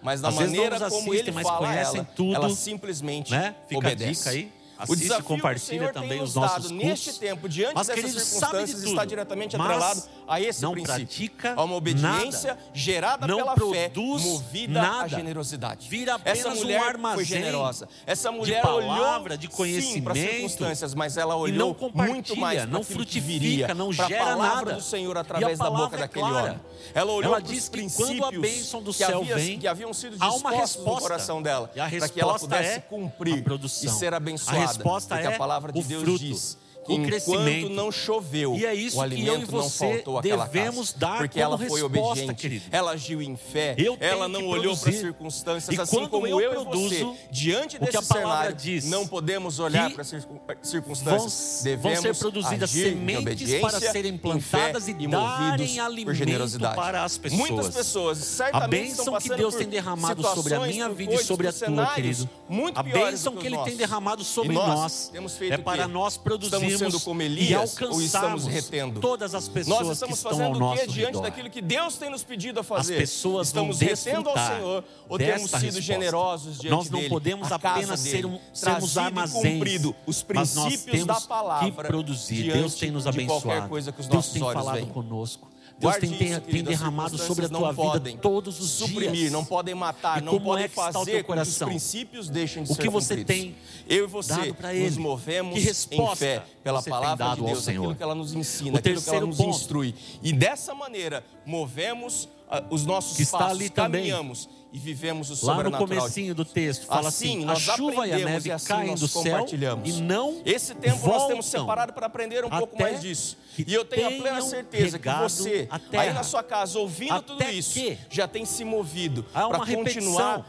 mas 0.00 0.20
da 0.20 0.28
Às 0.28 0.34
maneira 0.36 0.76
como 0.78 0.86
assistem, 0.86 1.18
ele 1.18 1.32
mas 1.32 1.42
fala, 1.44 1.58
conhecem 1.58 1.96
ela, 1.98 2.08
tudo, 2.14 2.34
ela 2.36 2.50
simplesmente 2.50 3.32
né? 3.32 3.56
Fica 3.66 3.78
obedece. 3.78 4.28
A 4.28 4.32
dica 4.32 4.48
aí. 4.48 4.59
Assiste, 4.80 4.92
o 4.92 4.96
desafio 4.96 5.24
compartilha 5.24 5.90
o 5.90 5.92
também 5.92 6.22
os 6.22 6.34
nossos 6.34 6.70
neste 6.70 7.12
tempo, 7.18 7.48
diante 7.48 7.74
Mas, 7.74 7.86
dessas 7.86 8.02
querido, 8.02 8.20
circunstâncias, 8.20 8.80
de 8.80 8.88
está 8.88 9.04
diretamente 9.04 9.56
atrelado 9.56 10.02
a 10.26 10.40
esse 10.40 10.62
não 10.62 10.72
princípio. 10.72 10.96
Pratica 11.06 11.54
a 11.54 11.64
uma 11.64 11.74
obediência 11.74 12.54
nada, 12.54 12.60
gerada 12.72 13.26
não 13.26 13.36
pela 13.36 13.56
fé, 13.56 13.92
movida 13.94 14.80
nada. 14.80 15.04
à 15.04 15.08
generosidade. 15.08 15.88
Vira 15.88 16.18
Essa 16.24 16.50
mulher 16.50 16.96
um 16.96 17.14
foi 17.14 17.24
generosa. 17.24 17.88
Essa 18.06 18.32
mulher 18.32 18.62
de 18.62 18.62
palavra, 18.62 19.34
olhou 19.34 19.36
de 19.36 19.48
conhecimento, 19.48 20.14
sim, 20.14 20.28
circunstâncias, 20.28 20.94
mas 20.94 21.16
ela 21.16 21.36
olhou 21.36 21.76
não 21.78 21.90
muito 22.06 22.36
mais 22.36 22.68
não 22.68 22.82
frutifica, 22.82 23.74
não 23.74 23.92
gera 23.92 24.22
a 24.22 24.26
palavra 24.26 24.64
nada. 24.66 24.74
do 24.74 24.82
Senhor 24.82 25.16
através 25.16 25.58
da 25.58 25.70
boca 25.70 25.96
é 25.96 25.98
daquele 26.00 26.26
clara. 26.26 26.48
homem. 26.50 26.60
Ela 26.94 27.12
olhou 27.12 27.32
ela 27.32 27.42
diz 27.42 27.68
que 27.68 27.90
quando 27.90 28.24
a 28.24 28.30
bênção 28.30 28.82
do 28.82 28.92
céu 28.92 29.20
havia, 29.20 29.36
vem, 29.36 29.58
que 29.58 29.68
haviam 29.68 29.92
sido 29.92 30.16
há 30.18 30.32
uma 30.34 30.50
resposta 30.50 30.90
no 30.90 31.00
coração 31.00 31.42
dela, 31.42 31.68
para 31.68 32.08
que 32.08 32.20
ela 32.20 32.38
pudesse 32.38 32.78
é 32.78 32.80
cumprir 32.80 33.44
e 33.82 33.88
ser 33.88 34.14
abençoada 34.14 34.69
resposta 34.72 35.20
é 35.20 35.26
a 35.26 35.38
palavra 35.38 35.72
de 35.72 35.82
Deus 35.82 36.02
fruto. 36.02 36.18
diz 36.18 36.58
o 36.90 36.94
enquanto 36.94 37.08
crescimento. 37.08 37.68
não 37.70 37.92
choveu. 37.92 38.56
E 38.56 38.66
é 38.66 38.74
isso 38.74 38.98
o 38.98 39.00
alimento 39.00 39.24
que 39.24 39.30
eu 39.30 39.42
e 39.42 39.44
você 39.44 39.84
não 39.84 39.92
faltou 39.92 40.20
devemos 40.22 40.92
casa, 40.92 40.98
dar 40.98 41.18
porque 41.18 41.40
ela 41.40 41.56
foi 41.56 41.66
resposta, 41.66 41.86
obediente. 41.86 42.34
Querido. 42.34 42.64
Ela 42.70 42.92
agiu 42.92 43.20
em 43.20 43.36
fé. 43.36 43.74
Eu 43.78 43.96
ela 44.00 44.28
não 44.28 44.46
olhou 44.46 44.76
para 44.76 44.90
as 44.90 44.96
circunstâncias 44.96 45.76
e 45.76 45.80
assim 45.80 46.06
como 46.06 46.26
eu, 46.26 46.40
eu 46.40 46.50
produzo, 46.52 46.94
e 46.94 46.98
você. 46.98 47.16
Diante 47.30 47.78
desse 47.78 47.88
o 47.88 47.90
que 47.90 47.96
a 47.96 48.02
cenário, 48.02 48.56
diz, 48.56 48.84
não 48.84 49.06
podemos 49.06 49.58
olhar 49.58 49.90
para 49.90 50.02
as 50.02 50.12
eh, 50.12 50.20
circunstâncias. 50.62 51.60
Vão, 51.62 51.64
devemos 51.64 52.02
vão 52.02 52.14
ser 52.14 52.18
produzidas 52.18 52.70
sementes 52.70 53.60
para 53.60 53.80
serem 53.80 54.16
plantadas 54.16 54.88
e, 54.88 54.92
e 54.92 55.06
darem 55.06 55.80
alimento 55.80 56.58
para 56.74 57.04
as 57.04 57.18
pessoas. 57.18 57.50
Muitas 57.50 57.74
pessoas 57.74 58.18
certamente 58.18 58.64
a 58.64 58.68
bênção 58.68 59.18
que 59.18 59.28
Deus 59.34 59.54
tem 59.54 59.68
derramado 59.68 60.22
sobre 60.22 60.54
a 60.54 60.60
minha 60.60 60.88
vida 60.88 61.14
e 61.14 61.18
sobre 61.18 61.48
a 61.48 61.52
tua, 61.52 61.86
querido. 61.94 62.28
a 62.74 62.82
bênção 62.82 63.36
que 63.36 63.46
Ele 63.46 63.58
tem 63.58 63.76
derramado 63.76 64.24
sobre 64.24 64.52
nós, 64.52 65.12
é 65.48 65.58
para 65.58 65.86
nós 65.88 66.16
produzirmos 66.16 66.79
crescendo 66.80 67.00
como 67.00 67.22
Elias 67.22 67.76
ou 67.80 68.00
estamos 68.00 68.46
retendo? 68.46 69.00
Todas 69.00 69.34
as 69.34 69.48
pessoas 69.48 69.86
Nós 69.86 69.90
estamos 69.90 70.22
fazendo 70.22 70.64
o 70.64 70.76
que 70.76 70.86
diante 70.86 71.06
redor. 71.06 71.22
daquilo 71.22 71.50
que 71.50 71.60
Deus 71.60 71.96
tem 71.96 72.10
nos 72.10 72.24
pedido 72.24 72.60
a 72.60 72.62
fazer? 72.62 72.94
As 72.94 73.00
pessoas 73.00 73.48
estamos 73.48 73.80
retendo 73.80 74.28
ao 74.28 74.36
Senhor 74.36 74.84
ou 75.08 75.18
temos 75.18 75.42
sido 75.42 75.52
resposta. 75.52 75.82
generosos 75.82 76.58
diante 76.58 76.76
Nós 76.76 76.90
não 76.90 76.98
dele, 76.98 77.10
podemos 77.10 77.52
apenas 77.52 78.00
ser 78.00 78.26
um, 78.26 78.38
sermos 78.52 78.96
armazéns, 78.96 79.54
cumprido 79.54 79.94
os 80.06 80.22
princípios 80.22 80.54
mas 80.54 80.72
nós 80.72 80.82
temos 80.84 81.06
da 81.06 81.20
palavra 81.20 81.70
que 81.70 81.88
produzir. 81.88 82.52
Deus 82.52 82.74
tem 82.74 82.90
nos 82.90 83.06
abençoado. 83.06 83.68
Deus 84.10 84.28
tem 84.28 84.40
falado 84.40 84.74
veem. 84.74 84.86
conosco. 84.86 85.48
Deus 85.80 85.94
Guarde 85.94 86.18
tem, 86.18 86.30
isso, 86.30 86.40
tem 86.42 86.62
derramado 86.62 87.16
sobre 87.16 87.46
a 87.46 87.48
tua 87.48 87.72
vida 87.72 88.18
todos 88.20 88.60
os 88.60 88.70
suprimir, 88.70 89.12
dias. 89.12 89.32
não 89.32 89.42
podem 89.42 89.74
matar, 89.74 90.20
e 90.20 90.24
não 90.24 90.38
podem 90.38 90.66
é 90.66 90.68
fazer 90.68 91.24
com 91.24 91.32
que 91.32 91.40
os 91.40 91.58
princípios 91.58 92.28
deixem 92.28 92.62
de 92.62 92.70
o 92.70 92.74
ser 92.74 92.80
O 92.80 92.84
que 92.84 92.90
você 92.90 93.24
tem 93.24 93.56
Eu 93.88 94.04
e 94.04 94.06
você 94.06 94.54
Nós 94.60 94.78
nos 94.82 94.96
movemos 94.98 95.86
que 95.86 95.96
em 95.96 96.16
fé 96.16 96.44
pela 96.62 96.82
palavra 96.82 97.34
de 97.34 97.42
Deus, 97.42 97.66
aquilo 97.66 97.94
que 97.94 98.02
ela 98.02 98.14
nos 98.14 98.34
ensina, 98.34 98.72
o 98.72 98.76
aquilo 98.78 99.00
que 99.00 99.08
ela 99.08 99.26
nos 99.26 99.38
ponto. 99.38 99.48
instrui. 99.48 99.94
E 100.22 100.34
dessa 100.34 100.74
maneira 100.74 101.24
movemos 101.46 102.28
ah, 102.50 102.62
os 102.68 102.84
nossos 102.84 103.16
que 103.16 103.24
passos, 103.24 103.70
caminhamos. 103.70 104.44
Também 104.44 104.59
e 104.72 104.78
vivemos 104.78 105.30
o 105.30 105.36
sobrenatural. 105.36 105.72
Lá 105.72 105.80
no 105.80 105.86
comecinho 105.86 106.34
do 106.34 106.44
texto 106.44 106.86
fala 106.86 107.08
assim, 107.08 107.48
assim 107.48 107.72
a 107.72 107.76
chuva 107.76 108.06
e 108.06 108.12
a 108.12 108.18
neve 108.18 108.48
e 108.48 108.52
assim 108.52 108.66
caem 108.66 108.94
do 108.94 109.08
céu 109.08 109.46
e 109.84 109.92
não 110.00 110.42
Esse 110.44 110.74
tempo 110.74 111.06
nós 111.06 111.26
temos 111.26 111.46
separado 111.46 111.92
para 111.92 112.06
aprender 112.06 112.44
um 112.44 112.50
pouco 112.50 112.80
mais 112.80 113.00
disso. 113.00 113.36
E 113.58 113.74
eu 113.74 113.84
tenho 113.84 114.08
a 114.08 114.10
plena 114.10 114.40
certeza 114.42 114.98
que 114.98 115.08
você, 115.08 115.68
aí 115.92 116.12
na 116.12 116.22
sua 116.22 116.42
casa, 116.42 116.78
ouvindo 116.78 117.20
tudo 117.22 117.42
isso, 117.44 117.78
já 118.08 118.26
tem 118.28 118.44
se 118.44 118.64
movido 118.64 119.24
para 119.32 119.58
continuar 119.66 120.46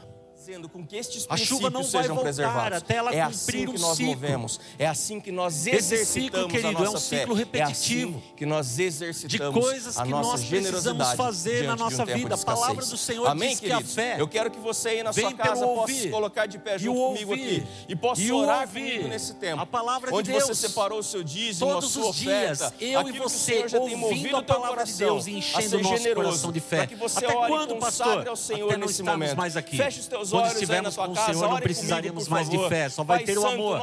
fazendo 0.51 0.67
com 0.67 0.85
que 0.85 0.97
estes 0.97 1.25
a 1.29 1.37
chuva 1.37 1.69
não 1.69 1.81
vai 1.81 2.01
sejam 2.01 2.17
preservados. 2.17 2.77
Até 2.79 2.95
ela 2.95 3.13
é 3.13 3.21
assim 3.21 3.65
que 3.65 3.69
um 3.69 3.79
nós 3.79 3.97
ciclo. 3.97 4.11
movemos, 4.11 4.59
é 4.77 4.85
assim 4.85 5.19
que 5.19 5.31
nós 5.31 5.65
exercitamos 5.65 6.01
é 6.01 6.05
ciclo, 6.05 6.47
querido, 6.47 6.67
a 6.67 6.71
nossa 6.71 7.15
é 7.15 7.17
um 7.17 7.19
ciclo 7.19 7.35
repetitivo 7.35 8.13
é 8.13 8.17
assim 8.17 8.35
que 8.35 8.45
nós 8.45 8.79
exercitamos 8.79 9.53
de 9.53 9.61
coisas 9.61 9.97
que 9.97 10.09
nós 10.09 10.43
precisamos 10.43 11.13
fazer 11.13 11.67
na 11.67 11.75
nossa 11.75 12.03
um 12.03 12.05
vida. 12.05 12.35
A 12.35 12.37
palavra 12.37 12.85
do 12.85 12.97
Senhor 12.97 13.27
Amém, 13.27 13.49
diz 13.49 13.59
que 13.59 13.71
a 13.71 13.81
fé. 13.81 14.15
Eu 14.19 14.27
quero 14.27 14.51
que 14.51 14.59
você 14.59 14.89
aí 14.89 15.03
na 15.03 15.13
sua 15.13 15.33
casa 15.33 15.65
possa 15.65 15.93
se 15.93 16.09
colocar 16.09 16.45
de 16.45 16.57
pé 16.57 16.77
junto 16.77 16.99
comigo 16.99 17.33
aqui 17.33 17.63
e 17.87 17.95
possa 17.95 18.33
orar 18.33 18.67
comigo 18.67 19.07
nesse 19.07 19.33
tempo. 19.35 19.61
A 19.61 19.65
palavra 19.65 20.11
de 20.11 20.17
onde 20.17 20.31
Deus, 20.31 20.43
você 20.43 20.67
separou 20.67 20.99
o 20.99 21.03
seu 21.03 21.23
dízimo, 21.23 21.71
todos 21.71 21.89
a 21.89 21.93
sua 21.93 22.09
os 22.09 22.15
dias, 22.15 22.61
oferta, 22.61 22.75
eu 22.83 23.07
e 23.07 23.11
você 23.13 23.67
já 23.67 23.79
tem 23.79 23.95
movido 23.95 24.37
a 24.37 24.43
palavra 24.43 24.83
de 24.83 24.93
Deus 24.93 25.27
e 25.27 25.33
enchendo 25.33 25.77
o 25.77 25.81
nosso 25.81 26.13
coração 26.13 26.51
de 26.51 26.59
fé. 26.59 26.81
Até 26.81 27.33
quando, 27.47 27.75
pastor? 27.77 28.19
Até 28.19 28.77
não 28.77 28.87
estarmos 28.87 29.33
mais 29.33 29.55
aqui. 29.55 29.77
Feche 29.77 29.99
os 29.99 30.07
teus 30.07 30.33
olhos 30.33 30.40
quando 30.41 30.53
estivermos 30.53 30.95
com 30.95 31.11
o 31.11 31.15
Senhor, 31.15 31.49
não 31.49 31.59
precisaríamos 31.59 32.27
mais 32.27 32.49
de 32.49 32.57
fé, 32.69 32.89
só 32.89 33.03
vai 33.03 33.23
ter 33.23 33.37
o 33.37 33.47
amor. 33.47 33.79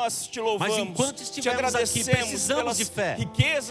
Mas 0.59 0.79
enquanto 0.79 1.23
estivermos 1.23 1.75
aqui, 1.75 2.05
precisamos 2.05 2.77
de 2.77 2.85
fé. 2.85 3.16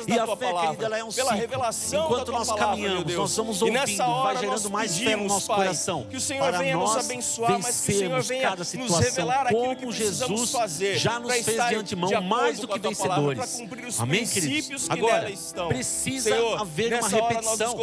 E 0.08 0.18
a 0.20 0.28
fé, 0.36 0.54
querida, 0.54 0.86
ela 0.86 0.98
é 0.98 1.04
um 1.04 1.12
ciclo. 1.12 2.06
Enquanto 2.06 2.32
nós 2.32 2.52
caminhamos, 2.52 3.14
nós 3.14 3.32
somos 3.32 3.62
ouvindo, 3.62 3.98
vai 4.24 4.38
gerando 4.38 4.70
mais 4.70 4.98
fé 4.98 5.16
no 5.16 5.26
nosso 5.26 5.48
coração. 5.48 6.06
Que 6.10 6.18
o 6.18 6.22
Senhor 6.22 6.52
venha 6.58 6.78
nos 6.78 6.96
abençoar, 6.96 7.60
mas 7.60 7.82
que 7.82 7.92
o 7.92 7.98
Senhor 7.98 8.22
venha 8.22 8.56
nos 8.56 9.00
revelar 9.00 9.48
aquilo 9.48 9.76
que 9.76 9.92
Jesus 9.92 10.54
já 10.96 11.20
nos 11.20 11.34
fez 11.34 11.68
de 11.68 11.76
antemão 11.76 12.22
mais 12.22 12.60
do 12.60 12.68
que 12.68 12.80
vencedores. 12.80 13.62
Amém, 14.00 14.26
queridos? 14.26 14.90
Agora, 14.90 15.32
precisa 15.68 16.36
haver 16.60 16.94
uma 16.94 17.08
repetição. 17.08 17.78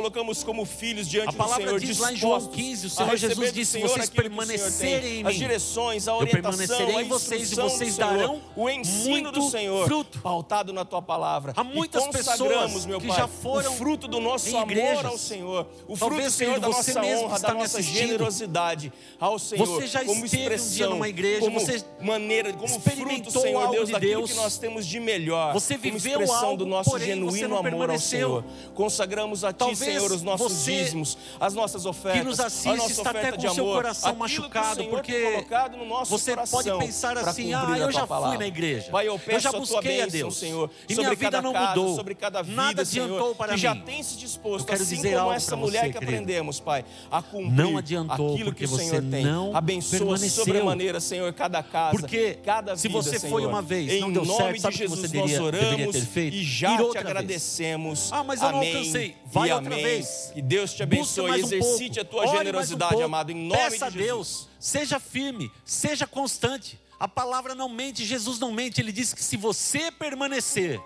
A 1.26 1.32
palavra 1.32 1.78
diz 1.78 1.98
lá 1.98 2.12
em 2.12 2.16
João 2.16 2.46
15, 2.46 2.86
o 2.86 2.90
Senhor 2.90 3.16
Jesus 3.16 3.52
disse, 3.52 3.80
vocês 3.80 4.10
permanecerem 4.10 4.83
ordem, 4.84 5.26
as 5.26 5.34
direções, 5.36 6.08
a 6.08 6.16
orientação, 6.16 6.98
a 6.98 7.04
vocês 7.04 7.52
e 7.52 7.54
vocês 7.54 7.94
Senhor, 7.94 8.40
o 8.56 8.70
ensino 8.70 9.32
do 9.32 9.42
Senhor, 9.50 9.86
fruto. 9.86 10.20
pautado 10.20 10.72
na 10.72 10.84
tua 10.84 11.02
palavra. 11.02 11.52
Há 11.56 11.64
muitas 11.64 12.06
pessoas 12.08 12.86
meu 12.86 13.00
que 13.00 13.08
Pai, 13.08 13.16
já 13.16 13.28
foram 13.28 13.72
o 13.72 13.76
fruto 13.76 14.08
do 14.08 14.20
nosso 14.20 14.56
amor 14.56 15.06
ao 15.06 15.18
Senhor, 15.18 15.66
o 15.86 15.96
fruto 15.96 16.14
Talvez, 16.14 16.34
Senhor 16.34 16.60
da 16.60 16.68
nossa 16.68 17.02
honra, 17.02 17.38
da 17.38 17.54
nossa 17.54 17.82
generosidade 17.82 18.92
ao 19.18 19.38
Senhor, 19.38 19.66
você 19.66 19.86
já 19.86 20.04
como 20.04 20.24
expressão, 20.24 20.88
um 20.88 20.90
numa 20.90 21.08
igreja, 21.08 21.40
como 21.40 21.60
você 21.60 21.84
maneira, 22.00 22.52
como 22.52 22.80
fruto, 22.80 23.30
Senhor 23.30 23.70
Deus, 23.70 23.86
de 23.86 23.92
daquilo 23.92 24.26
que 24.26 24.34
nós 24.34 24.58
temos 24.58 24.86
de 24.86 25.00
melhor, 25.00 25.52
você 25.52 25.76
viveu 25.76 26.14
como 26.14 26.24
expressão 26.24 26.48
algo, 26.50 26.56
do 26.58 26.66
nosso 26.66 26.98
genuíno 26.98 27.56
amor 27.56 27.90
ao 27.90 27.98
Senhor. 27.98 28.44
Consagramos 28.74 29.44
a 29.44 29.52
Talvez 29.52 29.78
Ti, 29.78 29.84
Senhor, 29.84 30.12
os 30.12 30.22
nossos 30.22 30.64
dízimos, 30.64 31.16
as 31.38 31.54
nossas 31.54 31.86
ofertas, 31.86 32.20
que 32.20 32.26
nos 32.26 32.40
assiste, 32.40 32.68
a 32.68 32.76
nossa 32.76 33.00
oferta 33.00 33.08
está 33.08 33.10
até 33.10 33.30
com 33.32 33.38
de 33.38 33.46
amor, 33.46 33.54
seu 33.54 33.64
coração 33.64 34.14
machucado, 34.16 34.73
Senhor 34.74 34.90
porque 34.90 35.46
no 35.76 36.04
você 36.04 36.36
pode 36.50 36.70
pensar 36.78 37.18
assim: 37.18 37.52
ah, 37.52 37.76
eu 37.78 37.92
já 37.92 38.06
palavra. 38.06 38.30
fui 38.30 38.38
na 38.38 38.46
igreja, 38.46 38.90
Pai, 38.90 39.08
eu, 39.08 39.20
eu, 39.26 39.40
já 39.40 39.52
busquei 39.52 40.00
a, 40.00 40.04
bênção, 40.04 40.18
a 40.18 40.22
Deus, 40.22 40.36
Senhor, 40.36 40.70
e 40.88 40.94
minha 40.94 41.14
vida 41.14 41.42
não 41.42 41.52
casa, 41.52 41.68
mudou, 41.68 41.96
sobre 41.96 42.14
cada 42.14 42.42
vida, 42.42 42.56
nada 42.56 42.84
Senhor, 42.84 43.04
adiantou 43.04 43.34
para 43.34 43.52
mim. 43.52 43.58
já 43.58 43.74
tem 43.74 44.02
se 44.02 44.16
disposto, 44.16 44.72
assim 44.72 44.96
como 45.02 45.32
essa 45.32 45.56
mulher 45.56 45.84
você, 45.84 45.92
que 45.92 45.98
aprendemos, 45.98 46.60
Pai, 46.60 46.84
a 47.10 47.22
cumprir 47.22 47.76
aquilo 48.08 48.54
que 48.54 48.64
o 48.64 48.68
Senhor 48.68 49.02
tem. 49.02 49.24
Abençoa 49.52 49.98
permaneceu. 49.98 50.44
sobremaneira, 50.44 51.00
Senhor, 51.00 51.32
cada 51.32 51.62
casa, 51.62 51.98
porque 51.98 52.38
cada 52.44 52.74
vida, 52.74 52.78
se 52.78 52.88
você 52.88 53.18
foi 53.18 53.44
uma 53.44 53.62
vez, 53.62 53.90
em 53.92 54.00
não 54.00 54.24
nome 54.24 54.58
de 54.58 54.70
Jesus 54.70 55.00
que 55.00 55.06
você 55.06 55.50
deveria, 55.50 55.92
ter 55.92 56.00
feito? 56.00 56.36
E 56.36 56.44
já 56.44 56.76
te 56.76 56.98
agradecemos. 56.98 58.12
Ah, 58.12 58.24
mas 58.24 58.42
eu 58.42 58.50
não 58.50 58.58
alcancei. 58.58 59.16
Vai 59.26 59.52
outra 59.52 59.74
vez. 59.74 60.30
Que 60.34 60.42
Deus 60.42 60.72
te 60.72 60.82
abençoe, 60.82 61.40
exercite 61.40 62.00
a 62.00 62.04
tua 62.04 62.26
generosidade, 62.26 63.02
amado, 63.02 63.30
em 63.30 63.46
nome 63.46 63.70
de 63.70 63.78
Jesus. 63.78 63.94
Deus 63.94 64.53
Seja 64.64 64.98
firme, 64.98 65.52
seja 65.62 66.06
constante. 66.06 66.80
A 66.98 67.06
palavra 67.06 67.54
não 67.54 67.68
mente, 67.68 68.02
Jesus 68.02 68.38
não 68.38 68.50
mente. 68.50 68.80
Ele 68.80 68.92
diz 68.92 69.12
que 69.12 69.22
se 69.22 69.36
você 69.36 69.90
permanecer, 69.92 70.80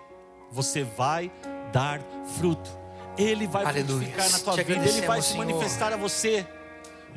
você 0.51 0.83
vai 0.83 1.31
dar 1.71 2.01
fruto. 2.37 2.69
Ele 3.17 3.47
vai 3.47 3.63
Aleluia. 3.63 4.11
frutificar 4.11 4.29
na 4.31 4.39
tua 4.39 4.55
te 4.55 4.63
vida, 4.63 4.85
ele 4.85 5.07
vai 5.07 5.21
se 5.21 5.37
manifestar 5.37 5.93
a 5.93 5.95
você 5.95 6.45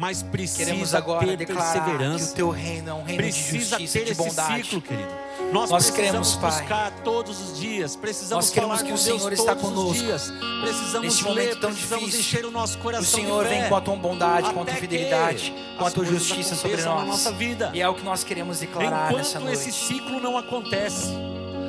mas 0.03 0.21
precisa 0.21 0.99
agora 0.99 1.25
ter 1.37 1.47
perseverança. 1.47 2.27
Que 2.27 2.33
o 2.33 2.35
teu 2.35 2.51
reino 2.51 2.91
é 2.91 2.93
um 2.93 3.05
reino 3.05 3.23
precisa 3.23 3.77
de 3.77 3.87
justiça 3.87 3.99
e 4.01 4.05
de 4.05 4.15
bondade. 4.15 4.61
Esse 4.61 4.71
ciclo, 4.71 4.83
querido. 4.83 5.09
Nós, 5.53 5.71
Nós 5.71 5.91
precisamos 5.93 6.35
buscar 6.35 6.91
Pai. 6.91 7.03
todos 7.05 7.41
os 7.41 7.57
dias, 7.61 7.95
precisamos 7.95 8.47
Nós 8.47 8.51
cremos 8.53 8.83
que 8.83 8.93
o 8.93 8.99
Senhor 8.99 9.33
está 9.33 9.55
conosco. 9.55 10.03
Dias, 10.03 10.33
precisamos 10.61 11.03
Neste 11.03 11.23
ler, 11.23 11.29
momento 11.29 11.61
tão 11.61 11.71
difícil, 11.71 12.19
encher 12.19 12.45
o 12.45 12.51
nosso 12.51 12.79
coração. 12.79 13.05
O 13.05 13.23
Senhor 13.23 13.47
vem 13.47 13.69
com 13.69 13.77
a 13.77 13.81
tua 13.81 13.95
bondade, 13.95 14.53
com 14.53 14.63
a 14.63 14.65
tua 14.65 14.75
fidelidade, 14.75 15.55
com 15.79 15.87
a 15.87 15.91
tua 15.93 16.05
justiça 16.05 16.57
sobre 16.57 16.83
nós. 16.83 17.07
Nossa 17.07 17.31
vida. 17.31 17.71
E 17.73 17.81
é 17.81 17.89
o 17.89 17.95
que 17.95 18.03
nós 18.03 18.25
queremos 18.25 18.59
declarar 18.59 19.07
Enquanto 19.07 19.19
nessa 19.19 19.39
noite. 19.39 19.53
esse 19.55 19.71
ciclo 19.71 20.19
não 20.19 20.37
acontece, 20.37 21.13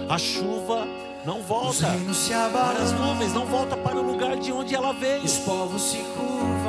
a 0.10 0.18
chuva 0.18 0.88
não 1.24 1.44
volta 1.44 1.86
para 2.52 2.80
as 2.82 2.92
nuvens, 2.94 3.32
não 3.32 3.46
volta 3.46 3.78
para 3.78 3.96
o 3.96 4.02
lugar 4.02 4.38
de 4.38 4.52
onde 4.52 4.74
ela 4.74 4.92
veio. 4.92 5.24
Os 5.24 5.38
povos 5.38 5.84
se 5.84 5.98
curvam 5.98 6.63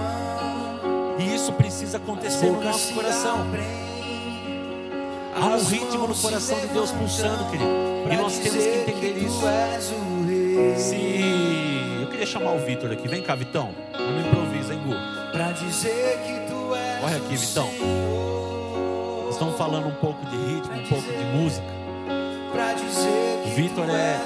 coisas 1.99 2.43
no 2.43 2.63
nosso 2.63 2.95
coração. 2.95 3.47
Há 5.37 5.47
um 5.47 5.65
ritmo 5.65 6.07
no 6.07 6.15
coração 6.15 6.61
de 6.61 6.67
Deus 6.69 6.93
pulsando, 6.93 7.51
querido. 7.51 7.71
E 8.11 8.17
nós 8.17 8.39
temos 8.39 8.65
que 8.65 8.79
entender 8.79 9.19
isso. 9.19 9.41
Sim. 10.77 12.03
Eu 12.03 12.07
queria 12.09 12.27
chamar 12.27 12.53
o 12.53 12.59
Vitor 12.59 12.93
aqui. 12.93 13.09
Vem 13.09 13.23
cá, 13.23 13.35
Vitão. 13.35 13.75
Não 13.93 14.21
improvisa, 14.21 14.75
hein, 14.75 14.81
Gu? 14.85 14.95
Pra 15.33 15.51
dizer 15.53 16.21
que 16.25 16.53
tu 16.53 16.75
és 16.75 17.17
aqui, 17.17 17.37
Vitão. 17.37 17.69
Estão 17.69 19.31
estamos 19.31 19.57
falando 19.57 19.89
um 19.89 19.95
pouco 19.95 20.25
de 20.27 20.37
ritmo, 20.37 20.75
um 20.75 20.87
pouco 20.87 21.09
de 21.09 21.25
música. 21.37 21.67
Vitor 23.57 23.89
é 23.91 24.21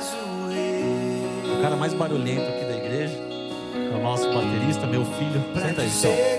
o 1.58 1.62
cara 1.62 1.76
mais 1.76 1.94
barulhento 1.94 2.42
aqui 2.42 2.64
da 2.64 2.76
igreja. 2.76 3.14
É 3.74 3.96
o 3.96 4.02
nosso 4.02 4.30
baterista, 4.32 4.86
meu 4.86 5.04
filho. 5.04 5.42
Senta 5.54 5.82
aí, 5.82 5.88
Vitão. 5.88 6.37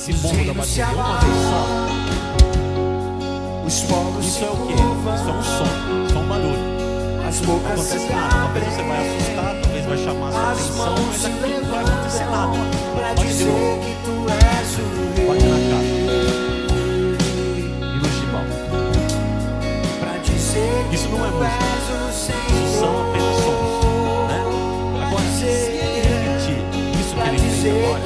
esse 0.00 0.14
bombo 0.14 0.44
da 0.46 0.54
bateria 0.54 0.86
uma 0.86 1.18
vez 1.18 1.34
só. 1.42 1.60
Os 3.66 3.82
fogos 3.82 4.26
Isso 4.26 4.44
é 4.44 4.48
o 4.48 4.56
quê? 4.66 4.72
Isso 4.72 4.80
é 4.80 5.32
um 5.32 5.42
som, 5.42 5.64
isso 6.06 6.14
é 6.14 6.18
um 6.18 6.26
barulho. 6.26 6.70
As 7.28 7.40
bocas 7.40 7.72
acontece 7.72 7.98
se 7.98 8.12
nada, 8.12 8.34
talvez 8.34 8.64
você 8.64 8.82
vai 8.82 8.98
assustar, 9.06 9.54
talvez 9.62 9.84
vai 9.84 9.98
chamar 9.98 10.32
sua 10.32 10.52
atenção, 10.52 10.94
mas 11.06 11.24
aqui 11.26 11.52
não 11.52 11.70
vai 11.70 11.84
acontecer 11.84 12.24
nada. 12.24 12.58
Pode 13.14 13.32
ser 13.32 13.44
novo. 13.44 13.90
Bate 15.28 15.44
na 15.44 15.58
cara. 15.70 15.84
E 17.84 17.98
no 17.98 18.08
gibão. 18.08 18.46
Isso 20.92 21.08
não 21.10 21.18
é 21.24 21.30
música. 21.30 21.60
Isso 22.08 22.78
são 22.80 22.92
apenas 23.02 23.36
sons. 23.36 23.70
Né? 24.28 24.38
Agora, 25.06 25.28
se 25.38 25.44
ele 25.44 26.00
repetir 26.00 26.60
isso 26.98 27.12
que 27.14 27.20
ele 27.20 27.38
fez 27.38 27.66
agora. 27.66 27.99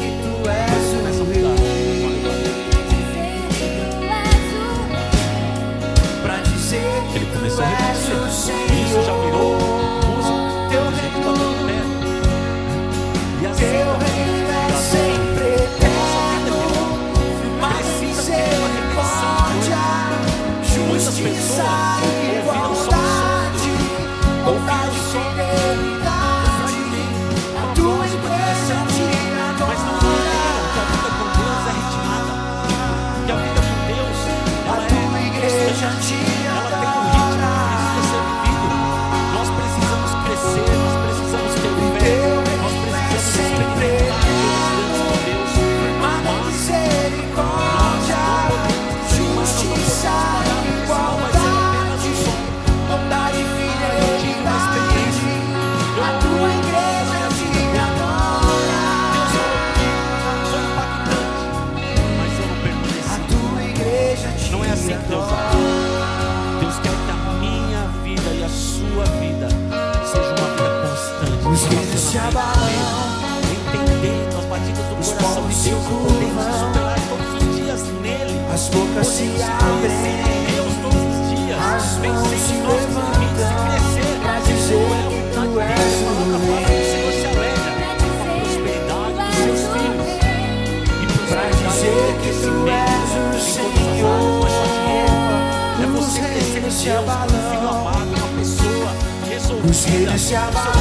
Os 99.68 99.85
reis 99.85 100.20
se 100.20 100.35
abalam. 100.37 100.74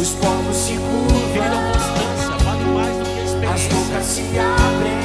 Os 0.00 0.10
povos 0.10 0.56
se 0.56 0.72
curvam. 0.72 1.70
As 3.52 3.62
bocas 3.66 4.04
se 4.04 4.22
abrem. 4.38 5.00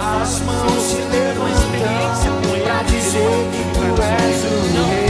As 0.00 0.40
mãos 0.40 0.82
se 0.82 1.00
levantam 1.10 2.36
para 2.62 2.82
dizer 2.84 3.48
que 3.52 3.62
tu 3.74 4.02
és 4.02 4.44
o 4.44 4.88
rei. 4.88 5.07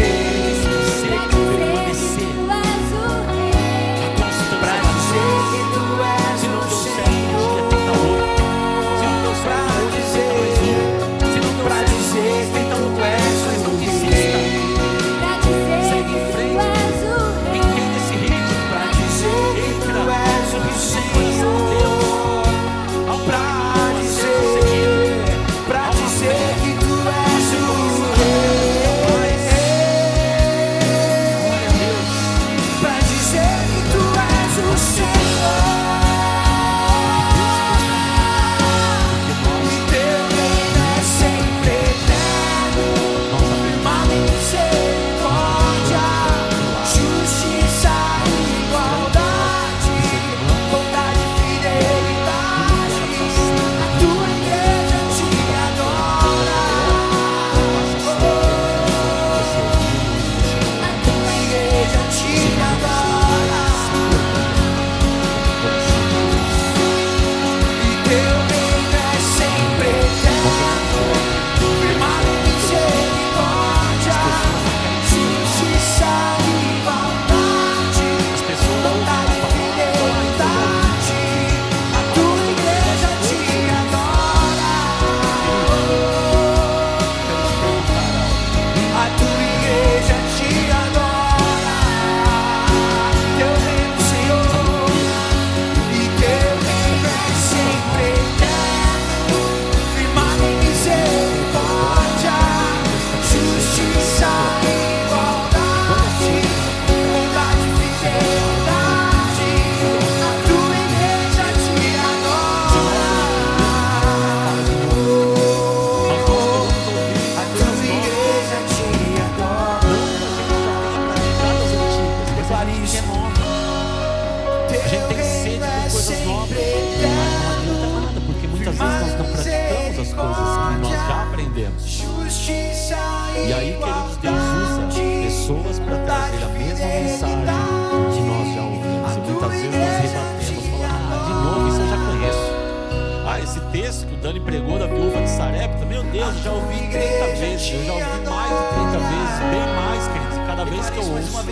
Dani 143.89 144.39
pregou 144.41 144.79
da 144.79 144.87
viúva 144.87 145.23
de 145.23 145.31
Sarepta, 145.31 145.87
meu 145.87 146.03
Deus, 146.03 146.37
eu 146.37 146.43
já 146.43 146.53
ouvi 146.53 146.77
30 146.77 146.93
vezes, 147.39 147.73
eu 147.73 147.85
já 147.87 147.93
ouvi 147.95 148.29
mais 148.29 148.51
de 148.51 148.69
30 148.75 148.99
vezes, 148.99 149.39
bem 149.49 149.67
mais, 149.77 150.09
queridos. 150.09 150.37
E 150.37 150.47
cada 150.47 150.65
vez 150.67 150.91
que 150.91 150.99
eu 150.99 151.05
ouço, 151.11 151.43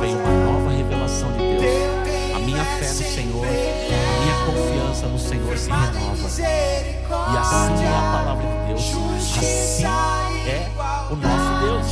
vem 0.00 0.14
uma 0.14 0.30
nova 0.30 0.70
revelação 0.70 1.30
de 1.32 1.38
Deus. 1.38 2.34
A 2.34 2.38
minha 2.38 2.64
fé 2.64 2.88
no 2.88 2.94
Senhor, 2.94 3.44
a 3.44 4.22
minha 4.22 4.34
confiança 4.46 5.06
no 5.06 5.18
Senhor 5.18 5.58
se 5.58 5.68
renova. 5.68 6.16
E 6.40 7.36
assim 7.36 7.84
é 7.84 7.88
a 7.88 8.10
palavra 8.10 8.46
de 8.46 8.66
Deus. 8.68 8.94
Assim 9.36 9.84
é 9.84 10.70
o 11.10 11.16
nosso 11.16 11.60
Deus. 11.60 11.86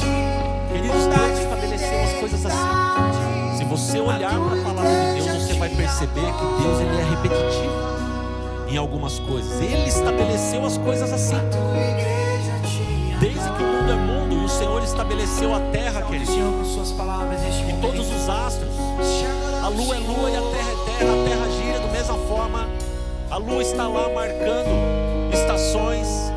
Queridos, 0.72 1.06
Deus 1.08 1.38
estabeleceu 1.40 2.04
as 2.04 2.12
coisas 2.20 2.46
assim. 2.46 3.58
Se 3.58 3.64
você 3.64 4.00
olhar 4.00 4.30
para 4.30 4.60
a 4.60 4.64
palavra 4.64 5.14
de 5.14 5.22
Deus, 5.22 5.42
você 5.42 5.52
vai 5.58 5.68
perceber 5.68 6.32
que 6.32 6.62
Deus 6.62 6.80
ele 6.80 7.00
é 7.00 7.04
repetitivo 7.10 7.93
em 8.74 8.78
algumas 8.78 9.20
coisas. 9.20 9.60
Ele 9.60 9.88
estabeleceu 9.88 10.64
as 10.66 10.76
coisas 10.78 11.12
assim. 11.12 11.36
Desde 13.20 13.38
que 13.38 13.62
o 13.62 13.66
mundo 13.66 13.92
é 13.92 13.94
mundo 13.94 14.34
e 14.34 14.44
o 14.44 14.48
Senhor 14.48 14.82
estabeleceu 14.82 15.54
a 15.54 15.60
terra, 15.70 16.02
queridos. 16.02 16.34
Senhor, 16.34 16.52
com 16.52 16.64
suas 16.64 16.90
palavras 16.92 17.40
neste 17.40 17.70
E 17.70 17.72
todos 17.80 18.10
os 18.10 18.28
astros. 18.28 18.74
A 19.62 19.68
lua 19.68 19.96
é 19.96 19.98
lua 20.00 20.30
e 20.30 20.36
a 20.36 20.40
terra 20.40 20.72
é 20.72 20.98
terra, 20.98 21.12
a 21.12 21.24
terra 21.28 21.48
gira 21.50 21.78
da 21.78 21.86
mesma 21.86 22.16
forma. 22.28 22.68
A 23.30 23.36
lua 23.36 23.62
está 23.62 23.86
lá 23.86 24.08
marcando 24.08 25.32
estações, 25.32 26.32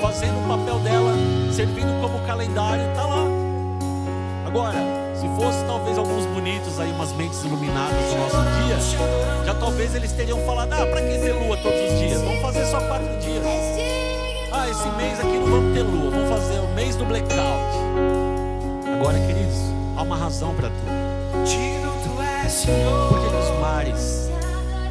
fazendo 0.00 0.44
o 0.44 0.48
papel 0.48 0.78
dela, 0.80 1.12
servindo 1.52 2.00
como 2.00 2.18
calendário, 2.26 2.88
está 2.88 3.04
lá. 3.04 3.24
Agora, 4.46 4.99
fosse 5.40 5.64
talvez 5.64 5.96
alguns 5.96 6.26
bonitos 6.26 6.78
aí, 6.78 6.92
umas 6.92 7.12
mentes 7.14 7.42
iluminadas 7.42 7.96
do 8.10 8.16
nosso 8.18 8.36
dia, 8.36 8.76
já 9.46 9.54
talvez 9.54 9.94
eles 9.94 10.12
teriam 10.12 10.38
falado: 10.44 10.72
ah, 10.74 10.86
para 10.86 11.00
que 11.00 11.18
ter 11.18 11.32
lua 11.32 11.56
todos 11.56 11.80
os 11.80 11.98
dias? 11.98 12.20
Vamos 12.20 12.42
fazer 12.42 12.66
só 12.66 12.78
quatro 12.80 13.08
dias. 13.18 13.42
Ah, 14.52 14.68
esse 14.68 14.88
mês 14.90 15.18
aqui 15.18 15.38
não 15.38 15.50
vamos 15.50 15.74
ter 15.74 15.82
lua, 15.82 16.10
vamos 16.10 16.28
fazer 16.28 16.58
o 16.58 16.68
mês 16.74 16.94
do 16.96 17.04
blackout. 17.06 17.74
Agora, 18.92 19.18
queridos, 19.18 19.56
há 19.96 20.02
uma 20.02 20.16
razão 20.16 20.54
para 20.54 20.68
tudo. 20.68 21.10
Por 23.08 23.20
que, 23.20 23.28
que 23.28 23.36
os 23.36 23.60
mares 23.60 24.30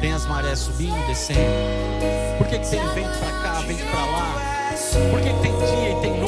têm 0.00 0.12
as 0.12 0.26
marés 0.26 0.58
subindo 0.58 0.96
e 0.96 1.06
descendo? 1.06 1.38
Por 2.38 2.46
que, 2.48 2.58
que 2.58 2.68
tem 2.68 2.80
vento 2.88 3.18
para 3.18 3.32
cá, 3.42 3.60
vento 3.60 3.84
para 3.84 4.04
lá? 4.06 4.50
Por 5.10 5.20
que, 5.20 5.32
que 5.32 5.40
tem 5.40 5.52
dia 5.52 5.92
e 5.92 6.00
tem 6.00 6.19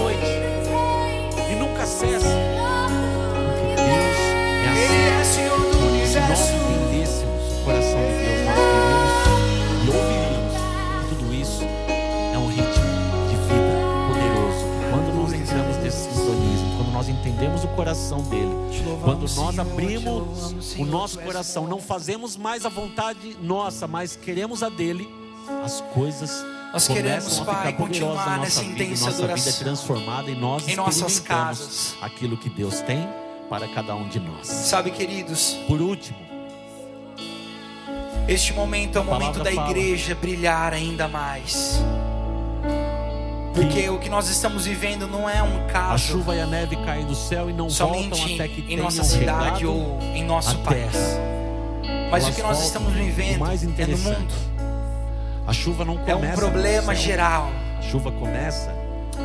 nós 6.32 6.48
entendêssemos 6.48 7.52
o 7.52 7.64
coração 7.64 8.00
de 8.00 8.24
Deus, 8.24 8.46
nós 8.46 8.64
veríamos 8.64 9.84
e 9.84 9.90
ouviríamos 9.90 10.54
tudo 11.10 11.34
isso 11.34 11.62
é 12.32 12.38
um 12.38 12.48
ritmo 12.48 12.72
de 13.28 13.36
vida 13.36 13.76
poderoso. 14.08 14.64
Quando 14.90 15.14
nós 15.14 15.32
entramos 15.34 15.76
nesse 15.76 15.98
sintonismo, 16.08 16.76
quando 16.78 16.92
nós 16.92 17.08
entendemos 17.08 17.64
o 17.64 17.68
coração 17.68 18.22
dele, 18.22 18.50
quando 19.04 19.26
nós 19.36 19.58
abrimos 19.58 20.74
o 20.78 20.84
nosso 20.86 21.18
coração, 21.18 21.66
não 21.66 21.78
fazemos 21.80 22.34
mais 22.36 22.64
a 22.64 22.70
vontade 22.70 23.36
nossa, 23.42 23.86
mas 23.86 24.16
queremos 24.16 24.62
a 24.62 24.70
dele, 24.70 25.06
as 25.62 25.82
coisas 25.92 26.42
Nós 26.72 26.88
queremos, 26.88 27.40
a 27.40 27.44
Pai, 27.44 27.72
continuar 27.74 28.14
nossa 28.14 28.38
nessa 28.38 28.60
vida, 28.62 28.84
intensa 28.84 29.04
nossa 29.04 29.16
vida 29.18 29.28
é 29.28 29.34
adoração. 29.34 29.64
transformada 29.64 30.30
e 30.30 30.34
nós 30.34 30.66
Em 30.66 30.76
nossas 30.76 31.20
casas. 31.20 31.94
aquilo 32.00 32.38
que 32.38 32.48
Deus 32.48 32.80
tem 32.80 33.06
para 33.52 33.68
cada 33.68 33.94
um 33.94 34.08
de 34.08 34.18
nós. 34.18 34.46
Sabe, 34.46 34.90
queridos, 34.90 35.58
Por 35.68 35.82
último, 35.82 36.16
este 38.26 38.54
momento 38.54 38.96
é 38.96 39.00
o 39.02 39.02
A 39.02 39.04
momento 39.04 39.42
da 39.42 39.52
fala. 39.52 39.70
igreja 39.70 40.14
brilhar 40.14 40.72
ainda 40.72 41.06
mais. 41.06 41.78
Porque 43.54 43.86
o 43.90 43.98
que 43.98 44.08
nós 44.08 44.30
estamos 44.30 44.64
vivendo 44.64 45.06
não 45.06 45.28
é 45.28 45.42
um 45.42 45.66
A 45.66 45.70
caso 45.70 46.02
chuva 46.12 46.34
e 46.34 46.40
a 46.40 46.46
neve 46.46 46.76
caem 46.76 47.04
do 47.04 47.14
céu 47.14 47.50
e 47.50 47.52
não 47.52 47.68
voltam 47.68 48.14
somente 48.16 48.40
até 48.40 48.48
que 48.48 48.72
em 48.72 48.76
nossa 48.78 49.04
cidade 49.04 49.66
ou 49.66 49.98
em 50.14 50.24
nosso 50.24 50.56
a 50.56 50.58
país. 50.60 50.90
terra. 50.90 52.08
Mas 52.10 52.22
Elas 52.24 52.32
o 52.32 52.36
que 52.36 52.42
nós 52.42 52.56
voltam. 52.58 52.66
estamos 52.66 52.92
vivendo 52.94 53.44
é 53.78 53.86
no 53.86 53.98
mundo. 53.98 54.34
A 55.46 55.52
chuva 55.52 55.84
não 55.84 56.00
É 56.06 56.12
começa 56.14 56.32
um 56.32 56.36
problema 56.36 56.94
geral. 56.94 57.50
A 57.78 57.82
chuva 57.82 58.10
começa 58.12 58.74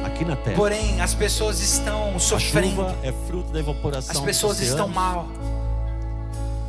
aqui 0.05 0.25
na 0.25 0.36
terra. 0.36 0.55
Porém, 0.55 0.99
as 1.01 1.13
pessoas 1.13 1.60
estão 1.60 2.15
a 2.15 2.19
sofrendo. 2.19 2.69
chuva 2.69 2.95
é 3.03 3.13
fruto 3.27 3.51
da 3.51 3.60
evaporação 3.60 4.12
As 4.12 4.19
pessoas 4.21 4.60
estão 4.60 4.88
mal. 4.88 5.27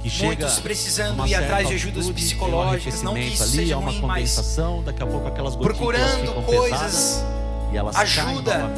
que 0.03 0.11
chega 0.11 0.27
Muitos 0.27 0.61
precisando 0.61 1.27
ir 1.27 1.35
atrás 1.35 1.69
de 1.69 1.75
ajudas 1.75 2.11
psicológicas. 2.11 3.03
Não 3.03 3.15
que 3.15 3.21
isso 3.21 3.43
ali, 3.43 3.53
seja 3.53 3.77
ruim, 3.77 4.01
mas 4.03 4.57
daqui 4.85 5.03
a 5.03 5.07
pouco 5.07 5.27
aquelas 5.27 5.57
procurando 5.57 6.45
coisas 6.45 6.71
pesadas 6.71 7.25
e 7.73 7.77
elas 7.77 7.97
ajuda 7.97 8.65
a 8.65 8.69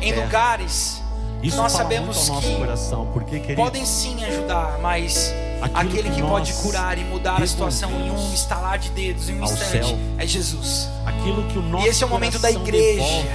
em 0.00 0.12
terra. 0.12 0.24
lugares 0.24 1.02
Isso 1.42 1.56
nós 1.56 1.72
sabemos 1.72 2.28
que 2.28 2.56
coração, 2.56 3.08
porque 3.12 3.38
queridos, 3.38 3.64
podem 3.64 3.84
sim 3.84 4.24
ajudar, 4.24 4.78
mas 4.80 5.32
aquele 5.60 6.10
que 6.10 6.22
pode 6.22 6.52
curar 6.54 6.98
e 6.98 7.04
mudar 7.04 7.42
a 7.42 7.46
situação 7.46 7.90
em 7.90 8.10
um 8.10 8.34
estalar 8.34 8.78
de 8.78 8.90
dedos, 8.90 9.28
em 9.28 9.40
um 9.40 9.44
instante, 9.44 9.96
é 10.18 10.26
Jesus. 10.26 10.88
aquilo 11.04 11.42
que 11.44 11.58
o 11.58 11.62
nosso 11.62 11.86
E 11.86 11.88
esse 11.88 12.02
é 12.02 12.06
o 12.06 12.10
momento 12.10 12.38
da 12.38 12.50
igreja 12.50 13.26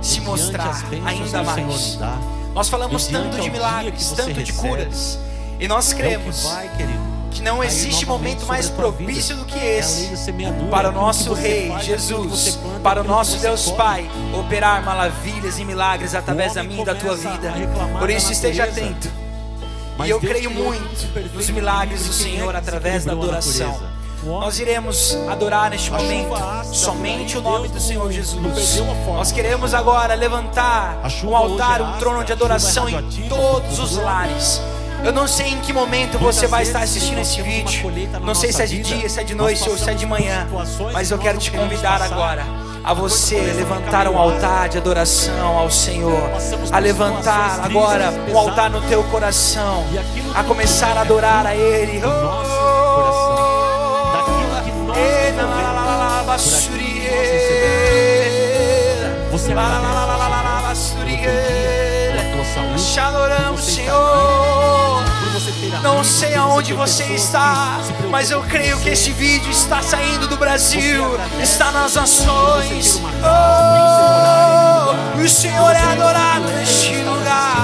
se 0.00 0.20
mostrar 0.20 0.82
ainda 1.04 1.42
mais. 1.42 1.98
Nós 2.54 2.68
falamos 2.68 3.06
tanto 3.06 3.40
de 3.40 3.50
milagres, 3.50 4.12
tanto 4.14 4.42
de 4.42 4.52
curas, 4.52 5.18
e 5.58 5.66
nós 5.66 5.92
É 5.92 5.96
cremos 5.96 6.44
que 7.30 7.40
não 7.40 7.64
existe 7.64 8.04
momento 8.04 8.44
mais 8.46 8.68
propício 8.68 9.36
do 9.36 9.46
que 9.46 9.58
É 9.58 9.78
esse 9.78 10.10
para 10.70 10.90
o 10.90 10.92
nosso 10.92 11.32
Rei 11.32 11.72
Jesus, 11.80 12.58
para 12.82 13.00
o 13.00 13.04
nosso 13.04 13.38
Deus. 13.38 13.70
Pai, 13.70 14.10
operar 14.38 14.84
maravilhas 14.84 15.58
e 15.58 15.64
milagres 15.64 16.14
através 16.14 16.54
da 16.54 16.62
minha 16.62 16.82
e 16.82 16.84
da 16.84 16.94
tua 16.94 17.16
vida. 17.16 17.54
Por 17.98 18.10
isso 18.10 18.32
esteja 18.32 18.64
atento. 18.64 19.21
Mas 19.96 20.08
E 20.08 20.10
eu 20.10 20.20
Deus 20.20 20.32
creio 20.32 20.50
muito 20.50 21.34
nos 21.34 21.50
milagres 21.50 22.04
do 22.04 22.10
é 22.10 22.12
Senhor 22.12 22.50
que 22.52 22.56
através 22.56 23.04
da 23.04 23.12
adoração. 23.12 23.80
Nós 24.24 24.60
iremos 24.60 25.16
adorar 25.28 25.70
neste 25.70 25.90
momento 25.90 26.36
somente 26.72 27.36
o 27.36 27.42
nome 27.42 27.68
do 27.68 27.80
Senhor 27.80 28.10
Jesus. 28.12 28.80
Nós 29.06 29.32
queremos 29.32 29.74
agora 29.74 30.14
levantar 30.14 31.00
um 31.24 31.36
altar, 31.36 31.80
é 31.80 31.82
um 31.82 31.98
trono 31.98 32.24
de 32.24 32.30
é 32.30 32.34
adoração 32.34 32.88
em 32.88 33.28
todos 33.28 33.78
os 33.80 33.96
lares. 33.96 34.60
Eu 35.04 35.12
não 35.12 35.26
sei 35.26 35.48
em 35.48 35.60
que 35.60 35.72
momento 35.72 36.16
você 36.18 36.46
vai 36.46 36.62
estar 36.62 36.82
assistindo 36.82 37.18
esse 37.18 37.42
vídeo. 37.42 37.90
Não 38.20 38.34
sei 38.36 38.52
se 38.52 38.62
é 38.62 38.66
de 38.66 38.80
dia, 38.80 39.08
se 39.08 39.20
é 39.20 39.24
de 39.24 39.34
noite 39.34 39.68
ou 39.68 39.76
se 39.76 39.90
é 39.90 39.94
de 39.94 40.06
manhã. 40.06 40.46
Mas 40.92 41.10
eu 41.10 41.18
quero 41.18 41.38
te 41.38 41.50
convidar 41.50 42.00
agora 42.00 42.61
a 42.84 42.92
você 42.92 43.36
levantar 43.36 44.08
um 44.08 44.18
altar 44.18 44.68
de 44.68 44.78
adoração 44.78 45.58
ao 45.58 45.70
Senhor. 45.70 46.30
A 46.70 46.78
levantar 46.78 47.60
agora 47.64 48.12
um 48.28 48.36
altar 48.36 48.70
no 48.70 48.80
teu 48.82 49.02
coração. 49.04 49.84
A 50.34 50.42
começar 50.42 50.96
a 50.96 51.02
adorar 51.02 51.46
a 51.46 51.54
Ele. 51.54 52.00
Você 59.30 59.54
Te 62.92 63.00
adoramos, 63.00 63.64
Senhor. 63.64 64.41
Não 65.82 66.02
sei 66.02 66.34
aonde 66.34 66.72
você 66.72 67.04
está, 67.04 67.78
mas 68.10 68.30
eu 68.30 68.42
creio 68.42 68.78
que 68.80 68.88
este 68.88 69.12
vídeo 69.12 69.50
está 69.50 69.80
saindo 69.82 70.26
do 70.26 70.36
Brasil, 70.36 71.04
está 71.40 71.70
nas 71.70 71.94
nações. 71.94 73.00
Oh, 73.22 75.20
o 75.20 75.28
Senhor 75.28 75.70
é 75.70 75.78
adorado 75.78 76.46
neste 76.52 76.96
lugar. 76.96 77.56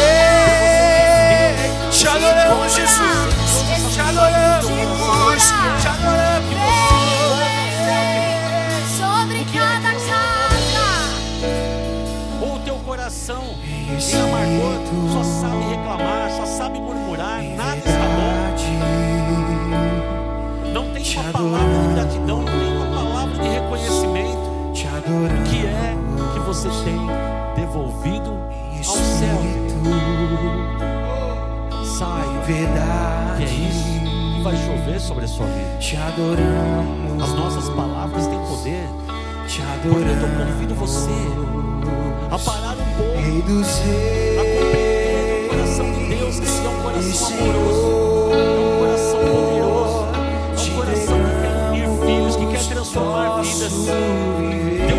Ei, 0.00 1.90
Te 1.90 2.08
adoramos, 2.08 2.72
Jesus. 2.74 3.19
Em 14.14 14.20
amargor 14.20 14.80
só 15.12 15.22
sabe 15.22 15.64
reclamar, 15.64 16.30
só 16.30 16.46
sabe 16.46 16.80
murmurar, 16.80 17.42
nada 17.42 17.76
está 17.76 17.90
bom. 17.90 18.30
Não 20.72 20.92
tem 20.92 21.02
uma 21.16 21.32
palavra 21.32 21.78
de 21.78 21.94
gratidão, 21.94 22.42
não 22.42 22.46
tem 22.46 22.76
uma 22.76 22.86
palavra 22.86 23.38
de 23.42 23.48
reconhecimento. 23.48 24.50
Que 25.50 25.66
é 25.66 25.96
que 26.32 26.38
você 26.40 26.68
tem 26.84 26.98
devolvido 27.56 28.30
ao 28.78 28.94
céu? 28.96 29.40
Saiba 31.98 32.42
que 33.36 33.42
é 33.42 33.46
isso 33.46 33.84
que 34.36 34.42
vai 34.42 34.56
chover 34.56 35.00
sobre 35.00 35.24
a 35.24 35.28
sua 35.28 35.46
vida. 35.46 35.76
Te 35.78 35.96
adoramos. 35.96 37.22
As 37.22 37.34
nossas 37.34 37.68
palavras 37.70 38.26
têm 38.26 38.38
poder. 38.46 38.88
Te 39.46 39.60
Portanto, 39.60 39.86
eu 39.86 39.96
adoramos. 39.96 40.54
convido 40.54 40.74
você 40.74 41.10
a 42.30 42.38
parar 42.38 42.76
um 42.76 42.96
pouco, 42.96 43.18
Rei 43.18 43.42
dos 43.42 43.78
reis, 43.78 44.38
a 44.38 44.44
compreender 44.44 45.44
o 45.44 45.48
coração 45.48 45.92
de 45.92 46.04
Deus, 46.16 46.40
que 46.40 46.46
é 46.46 46.68
um 46.68 46.82
coração 46.82 47.28
amoroso, 47.38 47.86
é 48.32 48.60
um 48.60 48.78
coração 48.78 49.20
poderoso, 49.20 50.00
é 50.56 50.60
um 50.60 50.76
coração 50.76 51.18
que 51.24 51.32
quer 51.40 51.54
unir 51.70 51.88
filhos, 52.06 52.36
que 52.36 52.46
quer 52.46 52.64
transformar 52.74 53.42
vidas. 53.42 54.89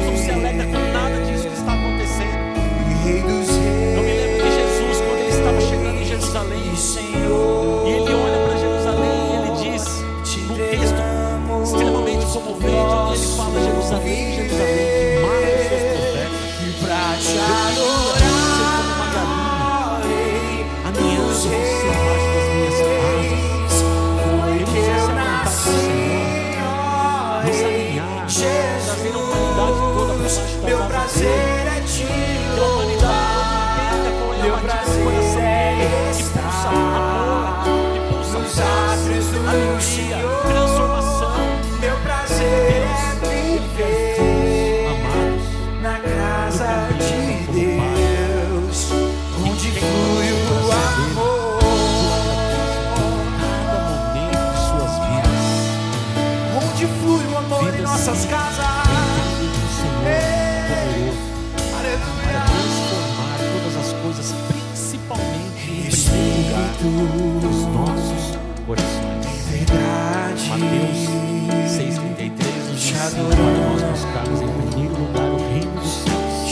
Quando 73.30 73.60
nós 73.70 73.82
buscarmos 73.84 74.42
em 74.42 74.48
primeiro 74.48 74.96
lugar 74.96 75.30
o 75.30 75.38
reino 75.38 75.72
dos 75.72 75.90
céus, 75.90 76.52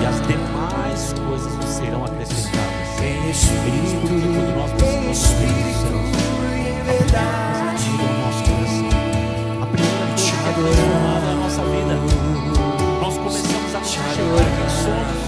e 0.00 0.06
as 0.06 0.18
demais 0.26 1.12
coisas 1.26 1.54
nos 1.56 1.66
serão 1.66 2.04
acrescentadas. 2.04 3.00
É 3.00 3.30
isso 3.30 3.48
porque 4.00 4.26
nós 4.58 4.70
buscamos 4.72 4.82
o 4.82 4.88
reino 4.88 5.06
dos 5.06 5.18
céus, 5.18 5.62
verdade, 6.86 7.88
o 7.88 8.02
nosso 8.20 8.42
coração, 8.44 9.62
a 9.62 9.66
primeira 9.66 10.06
coisa 10.54 10.76
que 10.76 10.88
é 10.90 11.34
nossa 11.36 11.62
vida, 11.62 11.94
nós 13.00 13.16
começamos 13.16 13.74
a 13.74 13.78
nos 13.78 13.88
enxergar 13.88 14.46
quem 14.56 14.68
somos. 14.70 15.21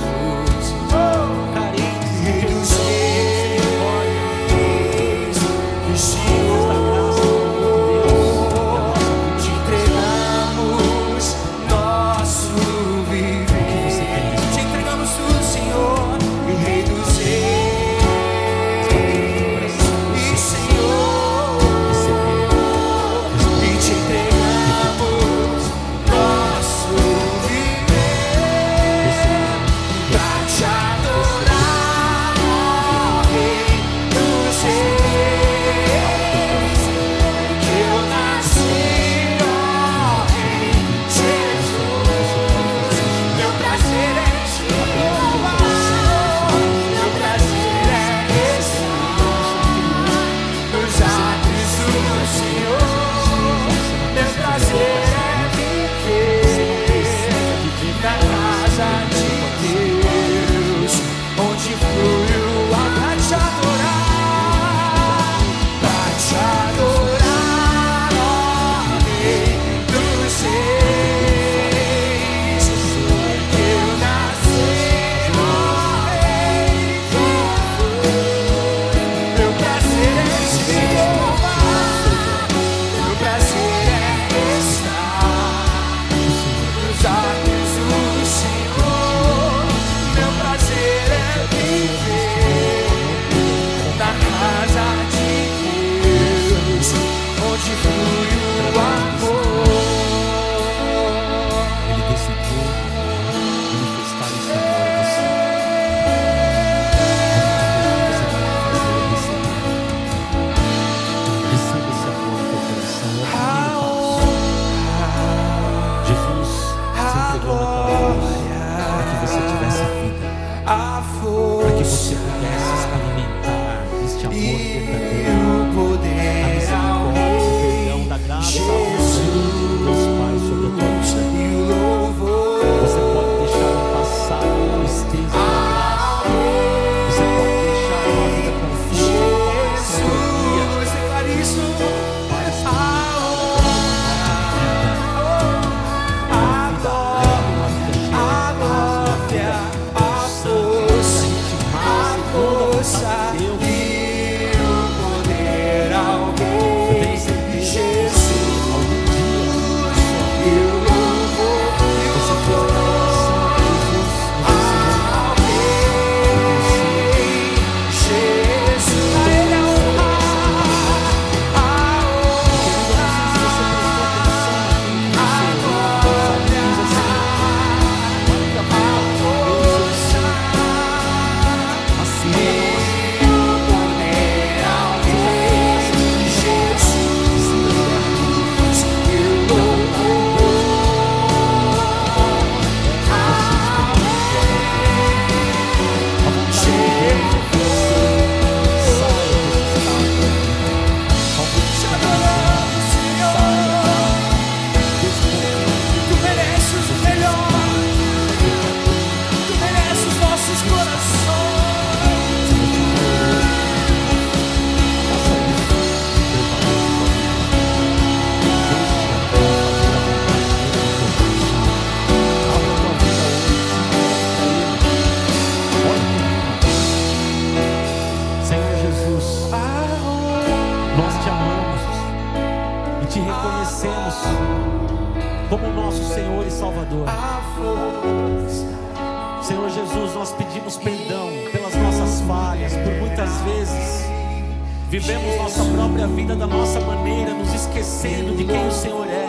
Vida 246.25 246.37
da 246.37 246.47
nossa 246.47 246.81
maneira, 246.81 247.35
nos 247.35 247.53
esquecendo 247.53 248.35
de 248.35 248.45
quem 248.45 248.66
o 248.66 248.72
Senhor 248.72 249.07
é, 249.07 249.27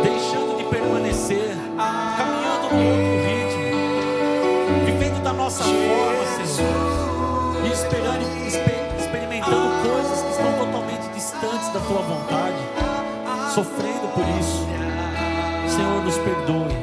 deixando 0.00 0.56
de 0.56 0.62
permanecer, 0.62 1.56
caminhando 1.76 2.68
no 2.72 2.84
outro 2.86 3.16
ritmo, 3.26 4.84
vivendo 4.86 5.20
da 5.24 5.32
nossa 5.32 5.64
forma, 5.64 6.46
Senhor, 6.46 7.66
e 7.66 7.72
esperando, 7.72 8.46
exper- 8.46 8.94
experimentando 8.96 9.72
coisas 9.90 10.22
que 10.22 10.30
estão 10.30 10.52
totalmente 10.52 11.08
distantes 11.12 11.68
da 11.72 11.80
tua 11.80 11.98
vontade, 12.02 13.52
sofrendo 13.52 14.06
por 14.14 14.24
isso. 14.38 14.64
Senhor, 15.68 16.04
nos 16.04 16.16
perdoe. 16.18 16.76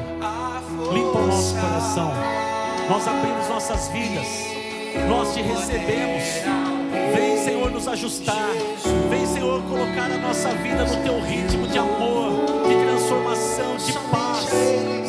Limpa 0.94 1.20
o 1.20 1.28
nosso 1.28 1.56
coração. 1.56 2.12
Nós 2.90 3.08
abrimos 3.08 3.48
nossas 3.48 3.88
vidas. 3.88 4.28
Nós 5.08 5.34
te 5.34 5.42
recebemos. 5.42 6.24
Vem, 7.16 7.33
Senhor, 7.44 7.70
nos 7.70 7.88
ajustar. 7.89 8.48
Vem, 9.10 9.26
Senhor, 9.26 9.62
colocar 9.64 10.10
a 10.10 10.18
nossa 10.18 10.48
vida 10.56 10.86
no 10.86 11.04
teu 11.04 11.20
ritmo 11.20 11.68
de 11.68 11.78
amor, 11.78 12.46
de 12.66 12.76
transformação, 12.86 13.76
de 13.76 13.91
paz. 14.10 14.46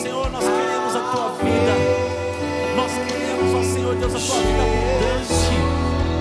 Senhor, 0.03 0.29
nós 0.33 0.43
queremos 0.43 0.97
a 0.97 1.01
tua 1.13 1.29
vida. 1.39 1.75
Nós 2.75 2.91
queremos, 3.07 3.55
ó 3.55 3.63
Senhor 3.63 3.95
Deus, 3.95 4.15
a 4.17 4.19
tua 4.19 4.41
vida 4.41 4.63
abundante. 4.65 5.55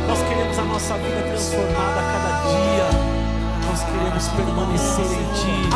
Nós 0.08 0.20
queremos 0.30 0.60
a 0.60 0.64
nossa 0.66 0.98
vida 1.00 1.22
transformada 1.30 2.00
a 2.00 2.06
cada 2.14 2.32
dia. 2.54 2.88
Nós 3.68 3.82
queremos 3.84 4.28
permanecer 4.28 5.06
em 5.18 5.26
Ti 5.34 5.70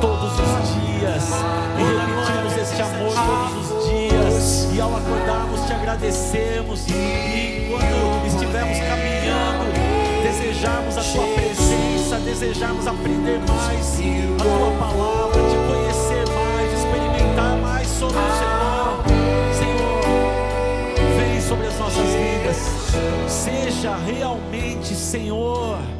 todos 0.00 0.32
os 0.32 0.64
dias 0.82 1.30
e 1.78 1.82
repetirmos 1.84 2.56
este 2.56 2.82
amor 2.82 3.14
todos 3.14 3.70
os 3.70 3.84
dias. 3.84 3.85
E 4.76 4.80
ao 4.80 4.94
acordarmos, 4.94 5.64
te 5.64 5.72
agradecemos. 5.72 6.86
E 6.86 7.70
quando 7.70 8.26
estivermos 8.26 8.76
caminhando, 8.76 9.72
desejarmos 10.22 10.98
a 10.98 11.02
Tua 11.02 11.26
presença, 11.28 12.18
desejarmos 12.18 12.86
aprender 12.86 13.38
mais 13.48 13.98
a 13.98 14.44
Tua 14.44 14.70
palavra, 14.78 15.40
te 15.48 15.56
conhecer 15.66 16.28
mais, 16.28 16.72
experimentar 16.74 17.56
mais 17.56 17.88
sobre 17.88 18.18
o 18.18 18.28
Senhor. 18.36 19.02
Senhor, 19.54 21.16
vem 21.16 21.40
sobre 21.40 21.66
as 21.68 21.78
nossas 21.78 22.08
vidas. 22.10 22.58
Seja 23.26 23.96
realmente, 23.96 24.94
Senhor. 24.94 25.95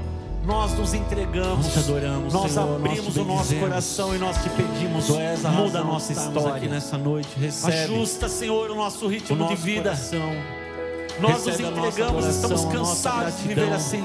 Nós 0.46 0.74
nos 0.74 0.94
entregamos, 0.94 1.66
Nós 1.66 1.78
adoramos, 1.78 2.32
nós 2.32 2.52
Senhor, 2.52 2.76
abrimos 2.76 3.16
o 3.16 3.24
nosso 3.24 3.56
coração 3.56 4.14
e 4.14 4.18
nós 4.18 4.40
te 4.40 4.48
pedimos, 4.50 5.10
a 5.44 5.50
muda 5.50 5.80
a 5.80 5.84
nossa 5.84 6.12
história 6.12 6.54
aqui 6.54 6.68
nessa 6.68 6.96
noite. 6.96 7.28
Recebe 7.36 7.76
Ajusta, 7.78 8.28
Senhor, 8.28 8.70
o 8.70 8.76
nosso 8.76 9.06
o 9.06 9.08
ritmo 9.08 9.34
nosso 9.34 9.56
de 9.56 9.60
vida. 9.60 9.90
coração. 9.90 10.32
Nós 11.18 11.44
nos 11.46 11.58
a 11.58 11.62
entregamos, 11.62 12.26
estamos 12.26 12.64
a 12.64 12.68
cansados 12.68 13.38
de 13.38 13.48
viver 13.48 13.72
assim. 13.72 14.04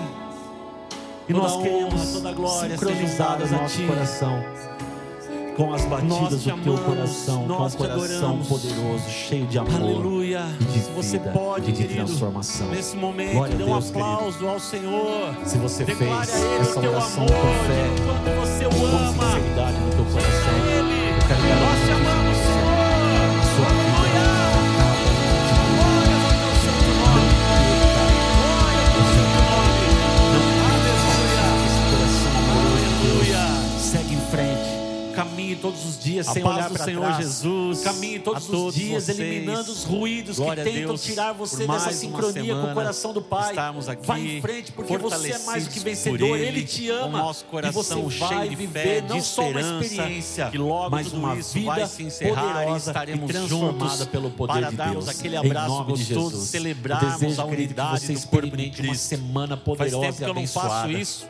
E 1.30 1.34
nós 1.34 1.62
queremos 1.62 2.12
toda 2.12 2.34
glória 2.34 2.76
sincronizadas 2.76 3.54
a 3.54 3.66
Ti. 3.66 3.86
coração. 3.86 4.44
Com 5.58 5.74
as 5.74 5.86
batidas 5.86 6.44
do 6.44 6.58
teu 6.64 6.78
coração, 6.78 7.46
com 7.48 7.54
um 7.66 7.70
coração 7.72 8.38
poderoso, 8.40 9.10
cheio 9.10 9.46
de 9.48 9.60
amor. 9.60 9.76
Aleluia. 9.76 10.46
e 10.60 10.64
de 10.64 10.80
Se 10.80 10.92
você 10.92 11.18
vida, 11.20 11.32
pode, 11.32 11.70
e 11.70 11.74
de 11.74 11.82
querido, 11.84 12.06
transformação. 12.06 12.68
nesse 12.70 12.96
momento, 12.96 13.34
Glória 13.34 13.56
dê 13.56 13.64
um 13.64 13.68
Deus, 13.68 13.90
aplauso 13.90 14.48
ao 14.48 14.60
Senhor. 14.60 15.36
Se 15.46 15.58
você 15.58 15.84
Declare 15.84 16.26
fez 16.28 16.44
essa 16.62 16.80
oração 16.80 17.24
amor, 17.24 17.36
com 17.36 17.54
fé, 17.68 17.86
o 18.32 18.46
você 18.46 18.66
o 18.66 18.70
com 18.70 18.86
ama. 18.86 19.26
sinceridade 19.32 19.78
no 19.78 19.90
teu 19.92 20.06
coração, 20.06 20.54
Ele, 20.68 21.10
eu 21.10 21.28
quero 21.28 22.21
dias 36.12 36.28
A 36.28 36.34
sem 36.34 36.44
olhar 36.44 36.70
para 36.70 36.84
Senhor 36.84 37.02
trás. 37.06 37.18
Jesus 37.18 37.82
Caminhe 37.82 38.20
todos 38.20 38.44
a 38.44 38.46
os 38.46 38.52
todos 38.52 38.76
dias 38.76 39.04
vocês. 39.06 39.20
eliminando 39.20 39.72
os 39.72 39.84
ruídos 39.84 40.38
Glória 40.38 40.64
que 40.64 40.72
tentam 40.72 40.98
tirar 40.98 41.34
você 41.34 41.66
dessa 41.68 41.92
sincronia 41.92 42.56
com 42.56 42.72
o 42.72 42.74
coração 42.74 43.14
do 43.14 43.22
Pai. 43.22 43.56
aqui 43.88 44.06
Vai 44.06 44.22
em 44.22 44.42
frente 44.42 44.72
porque 44.72 44.98
você 44.98 45.32
é 45.32 45.40
mais 45.40 45.66
do 45.66 45.72
que 45.72 45.80
vencedor. 45.80 46.38
Ele, 46.38 46.46
Ele, 46.48 46.64
te 46.66 46.90
o 46.90 46.96
ama. 47.06 47.20
nosso 47.20 47.46
coração 47.46 47.82
e 47.82 47.84
você 47.84 48.20
vai 48.20 48.30
cheio 48.30 48.50
de 48.50 48.56
viver 48.56 48.84
fé, 48.84 49.02
de 49.02 49.10
não 49.10 49.22
só 49.22 49.50
uma 49.50 49.62
experiência, 49.62 50.50
que 50.50 50.58
logo 50.58 50.90
mas 50.90 51.12
uma 51.14 51.36
vida 51.36 51.66
vai 51.66 51.88
se 51.88 52.04
encerrar 52.04 52.74
e 52.74 52.78
estaremos 52.78 53.32
transformada 53.32 54.06
pelo 54.06 54.32
poder 54.32 54.54
para 54.54 54.70
de 54.70 54.76
darmos 54.76 55.06
Deus. 55.06 55.20
aquele 55.20 55.38
abraço 55.38 55.84
de 55.84 55.92
gostoso, 55.92 56.30
Jesus. 56.32 56.50
celebrarmos 56.50 57.40
a 57.40 57.46
unidade 57.46 58.02
do 58.02 58.08
corpo 58.08 58.20
experimente 58.20 58.82
uma 58.82 58.96
semana 58.96 59.56
Faz 59.58 59.64
poderosa 59.64 60.06
tempo 60.08 60.18
que 60.18 60.24
eu 60.24 60.34
não 60.34 60.48
faço 60.48 60.92
isso. 60.92 61.26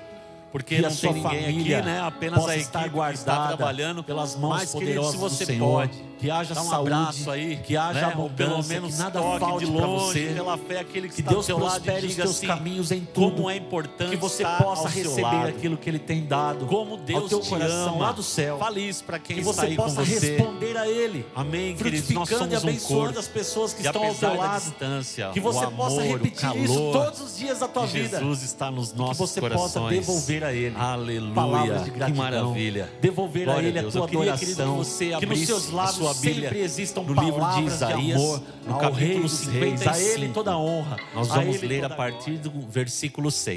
Porque 0.52 0.76
Que 0.76 0.82
não 0.82 0.88
a 0.88 0.92
tem 0.92 0.98
sua 1.00 1.14
ninguém 1.14 1.24
família 1.44 1.78
aqui, 1.80 1.86
né? 1.86 2.02
Apenas 2.02 2.46
a 2.46 2.58
estar 2.58 2.80
que 2.82 2.86
está 2.86 2.88
guardada 2.88 3.48
trabalhando 3.56 4.04
pelas 4.04 4.36
mãos 4.36 4.50
Mas, 4.52 4.72
querido, 4.74 5.02
poderosas 5.02 5.12
se 5.12 5.18
do 5.18 5.30
você 5.30 5.46
Senhor. 5.46 5.88
pode, 5.88 6.04
Que 6.22 6.30
haja 6.30 6.54
dá 6.54 6.62
um 6.62 6.70
saúde, 6.70 6.94
abraço 6.94 7.32
aí, 7.32 7.58
que 7.58 7.76
haja 7.76 8.08
né? 8.10 8.16
Ou 8.16 8.30
pelo 8.30 8.50
abundância, 8.52 8.74
menos 8.76 8.94
que 8.96 9.02
nada 9.02 9.20
falte 9.22 9.66
de 9.66 9.72
longe, 9.72 10.28
você. 10.28 10.34
pela 10.36 10.58
fé 10.58 10.80
aquele 10.80 11.10
que, 11.10 11.16
Que 11.16 11.22
Deus 11.24 11.46
seu 11.48 11.58
e 11.58 11.60
prospere 11.60 12.06
os 12.08 12.16
teus 12.16 12.30
assim, 12.30 12.48
caminhos 12.48 12.92
em 12.92 13.02
tudo. 13.06 13.32
como 13.38 13.50
é 13.50 13.56
importante 13.58 14.12
que 14.12 14.16
você 14.18 14.44
possa 14.44 14.84
ao 14.84 14.88
receber 14.88 15.22
lado. 15.24 15.48
aquilo 15.50 15.78
que 15.78 15.90
Ele 15.90 15.98
tem 16.00 16.24
dado. 16.26 16.68
como 16.68 16.92
ao 16.92 16.98
Deus 17.00 17.28
teu 17.30 17.40
te 17.40 17.50
coração 17.50 17.96
ama. 17.96 18.06
lá 18.06 18.12
do 18.12 18.22
céu. 18.22 18.60
Fale 18.60 18.88
isso 18.88 19.04
para 19.04 19.18
quem 19.18 19.36
que 19.38 19.42
está 19.42 19.52
você 19.54 19.66
aí 19.66 19.76
possa 19.76 19.96
com 19.96 20.06
você. 20.06 20.36
responder 20.38 20.78
a 20.78 20.88
Ele. 20.88 21.26
Amém, 21.36 21.76
queridos. 21.76 22.10
Nós 22.12 22.30
Frutificando 22.30 22.54
e 22.54 22.58
somos 22.60 22.64
um 22.64 22.68
abençoando 22.70 23.04
corpo. 23.06 23.20
as 23.20 23.28
pessoas 23.28 23.74
que 23.74 23.82
E 23.82 23.86
estão 23.88 24.04
ao 24.06 24.14
teu 24.14 24.36
lado. 24.38 24.62
distância, 24.64 25.30
Que 25.34 25.40
você 25.40 25.66
amor, 25.66 25.88
possa 25.90 26.02
repetir 26.04 26.56
isso 26.64 26.92
todos 26.94 27.22
os 27.22 27.38
dias 27.38 27.60
da 27.60 27.68
tua 27.68 27.86
vida. 27.88 28.20
Jesus 28.20 28.44
está 28.44 28.70
nos 28.70 28.92
que 28.92 28.98
nossos 29.00 29.18
você 29.18 29.40
corações. 29.42 29.74
possa 29.74 29.90
devolver 29.90 30.44
a 30.44 30.54
Ele 30.54 30.76
Aleluia. 30.78 31.34
palavras 31.34 31.86
de 31.86 31.92
que 31.92 32.14
maravilha. 32.14 32.90
devolver 33.02 33.50
a 33.50 33.60
Ele 33.64 33.80
a, 33.80 33.84
tua 33.90 34.08
que 34.08 34.16
adoração, 34.18 34.78
você 34.78 35.12
que 35.18 35.26
nos 35.26 35.46
seus 35.48 35.72
lábios 35.72 36.11
sua 36.14 36.22
Bíblia 36.22 36.50
sempre 36.50 36.64
existam 36.64 37.02
no 37.02 37.22
livro 37.22 37.46
de 37.56 37.64
Isaías, 37.66 38.20
amor, 38.20 38.44
no 38.66 38.78
capítulo 38.78 38.96
Rei 38.96 39.20
dos 39.20 39.48
reis, 39.48 39.88
a 39.88 40.00
Ele 40.00 40.10
55. 40.28 40.34
toda 40.34 40.58
honra. 40.58 40.98
Nós 41.14 41.28
vamos 41.28 41.62
ler 41.62 41.82
toda 41.82 41.94
a 41.94 41.98
partir 41.98 42.38
do 42.38 42.52
versículo 42.68 43.32
6. 43.32 43.50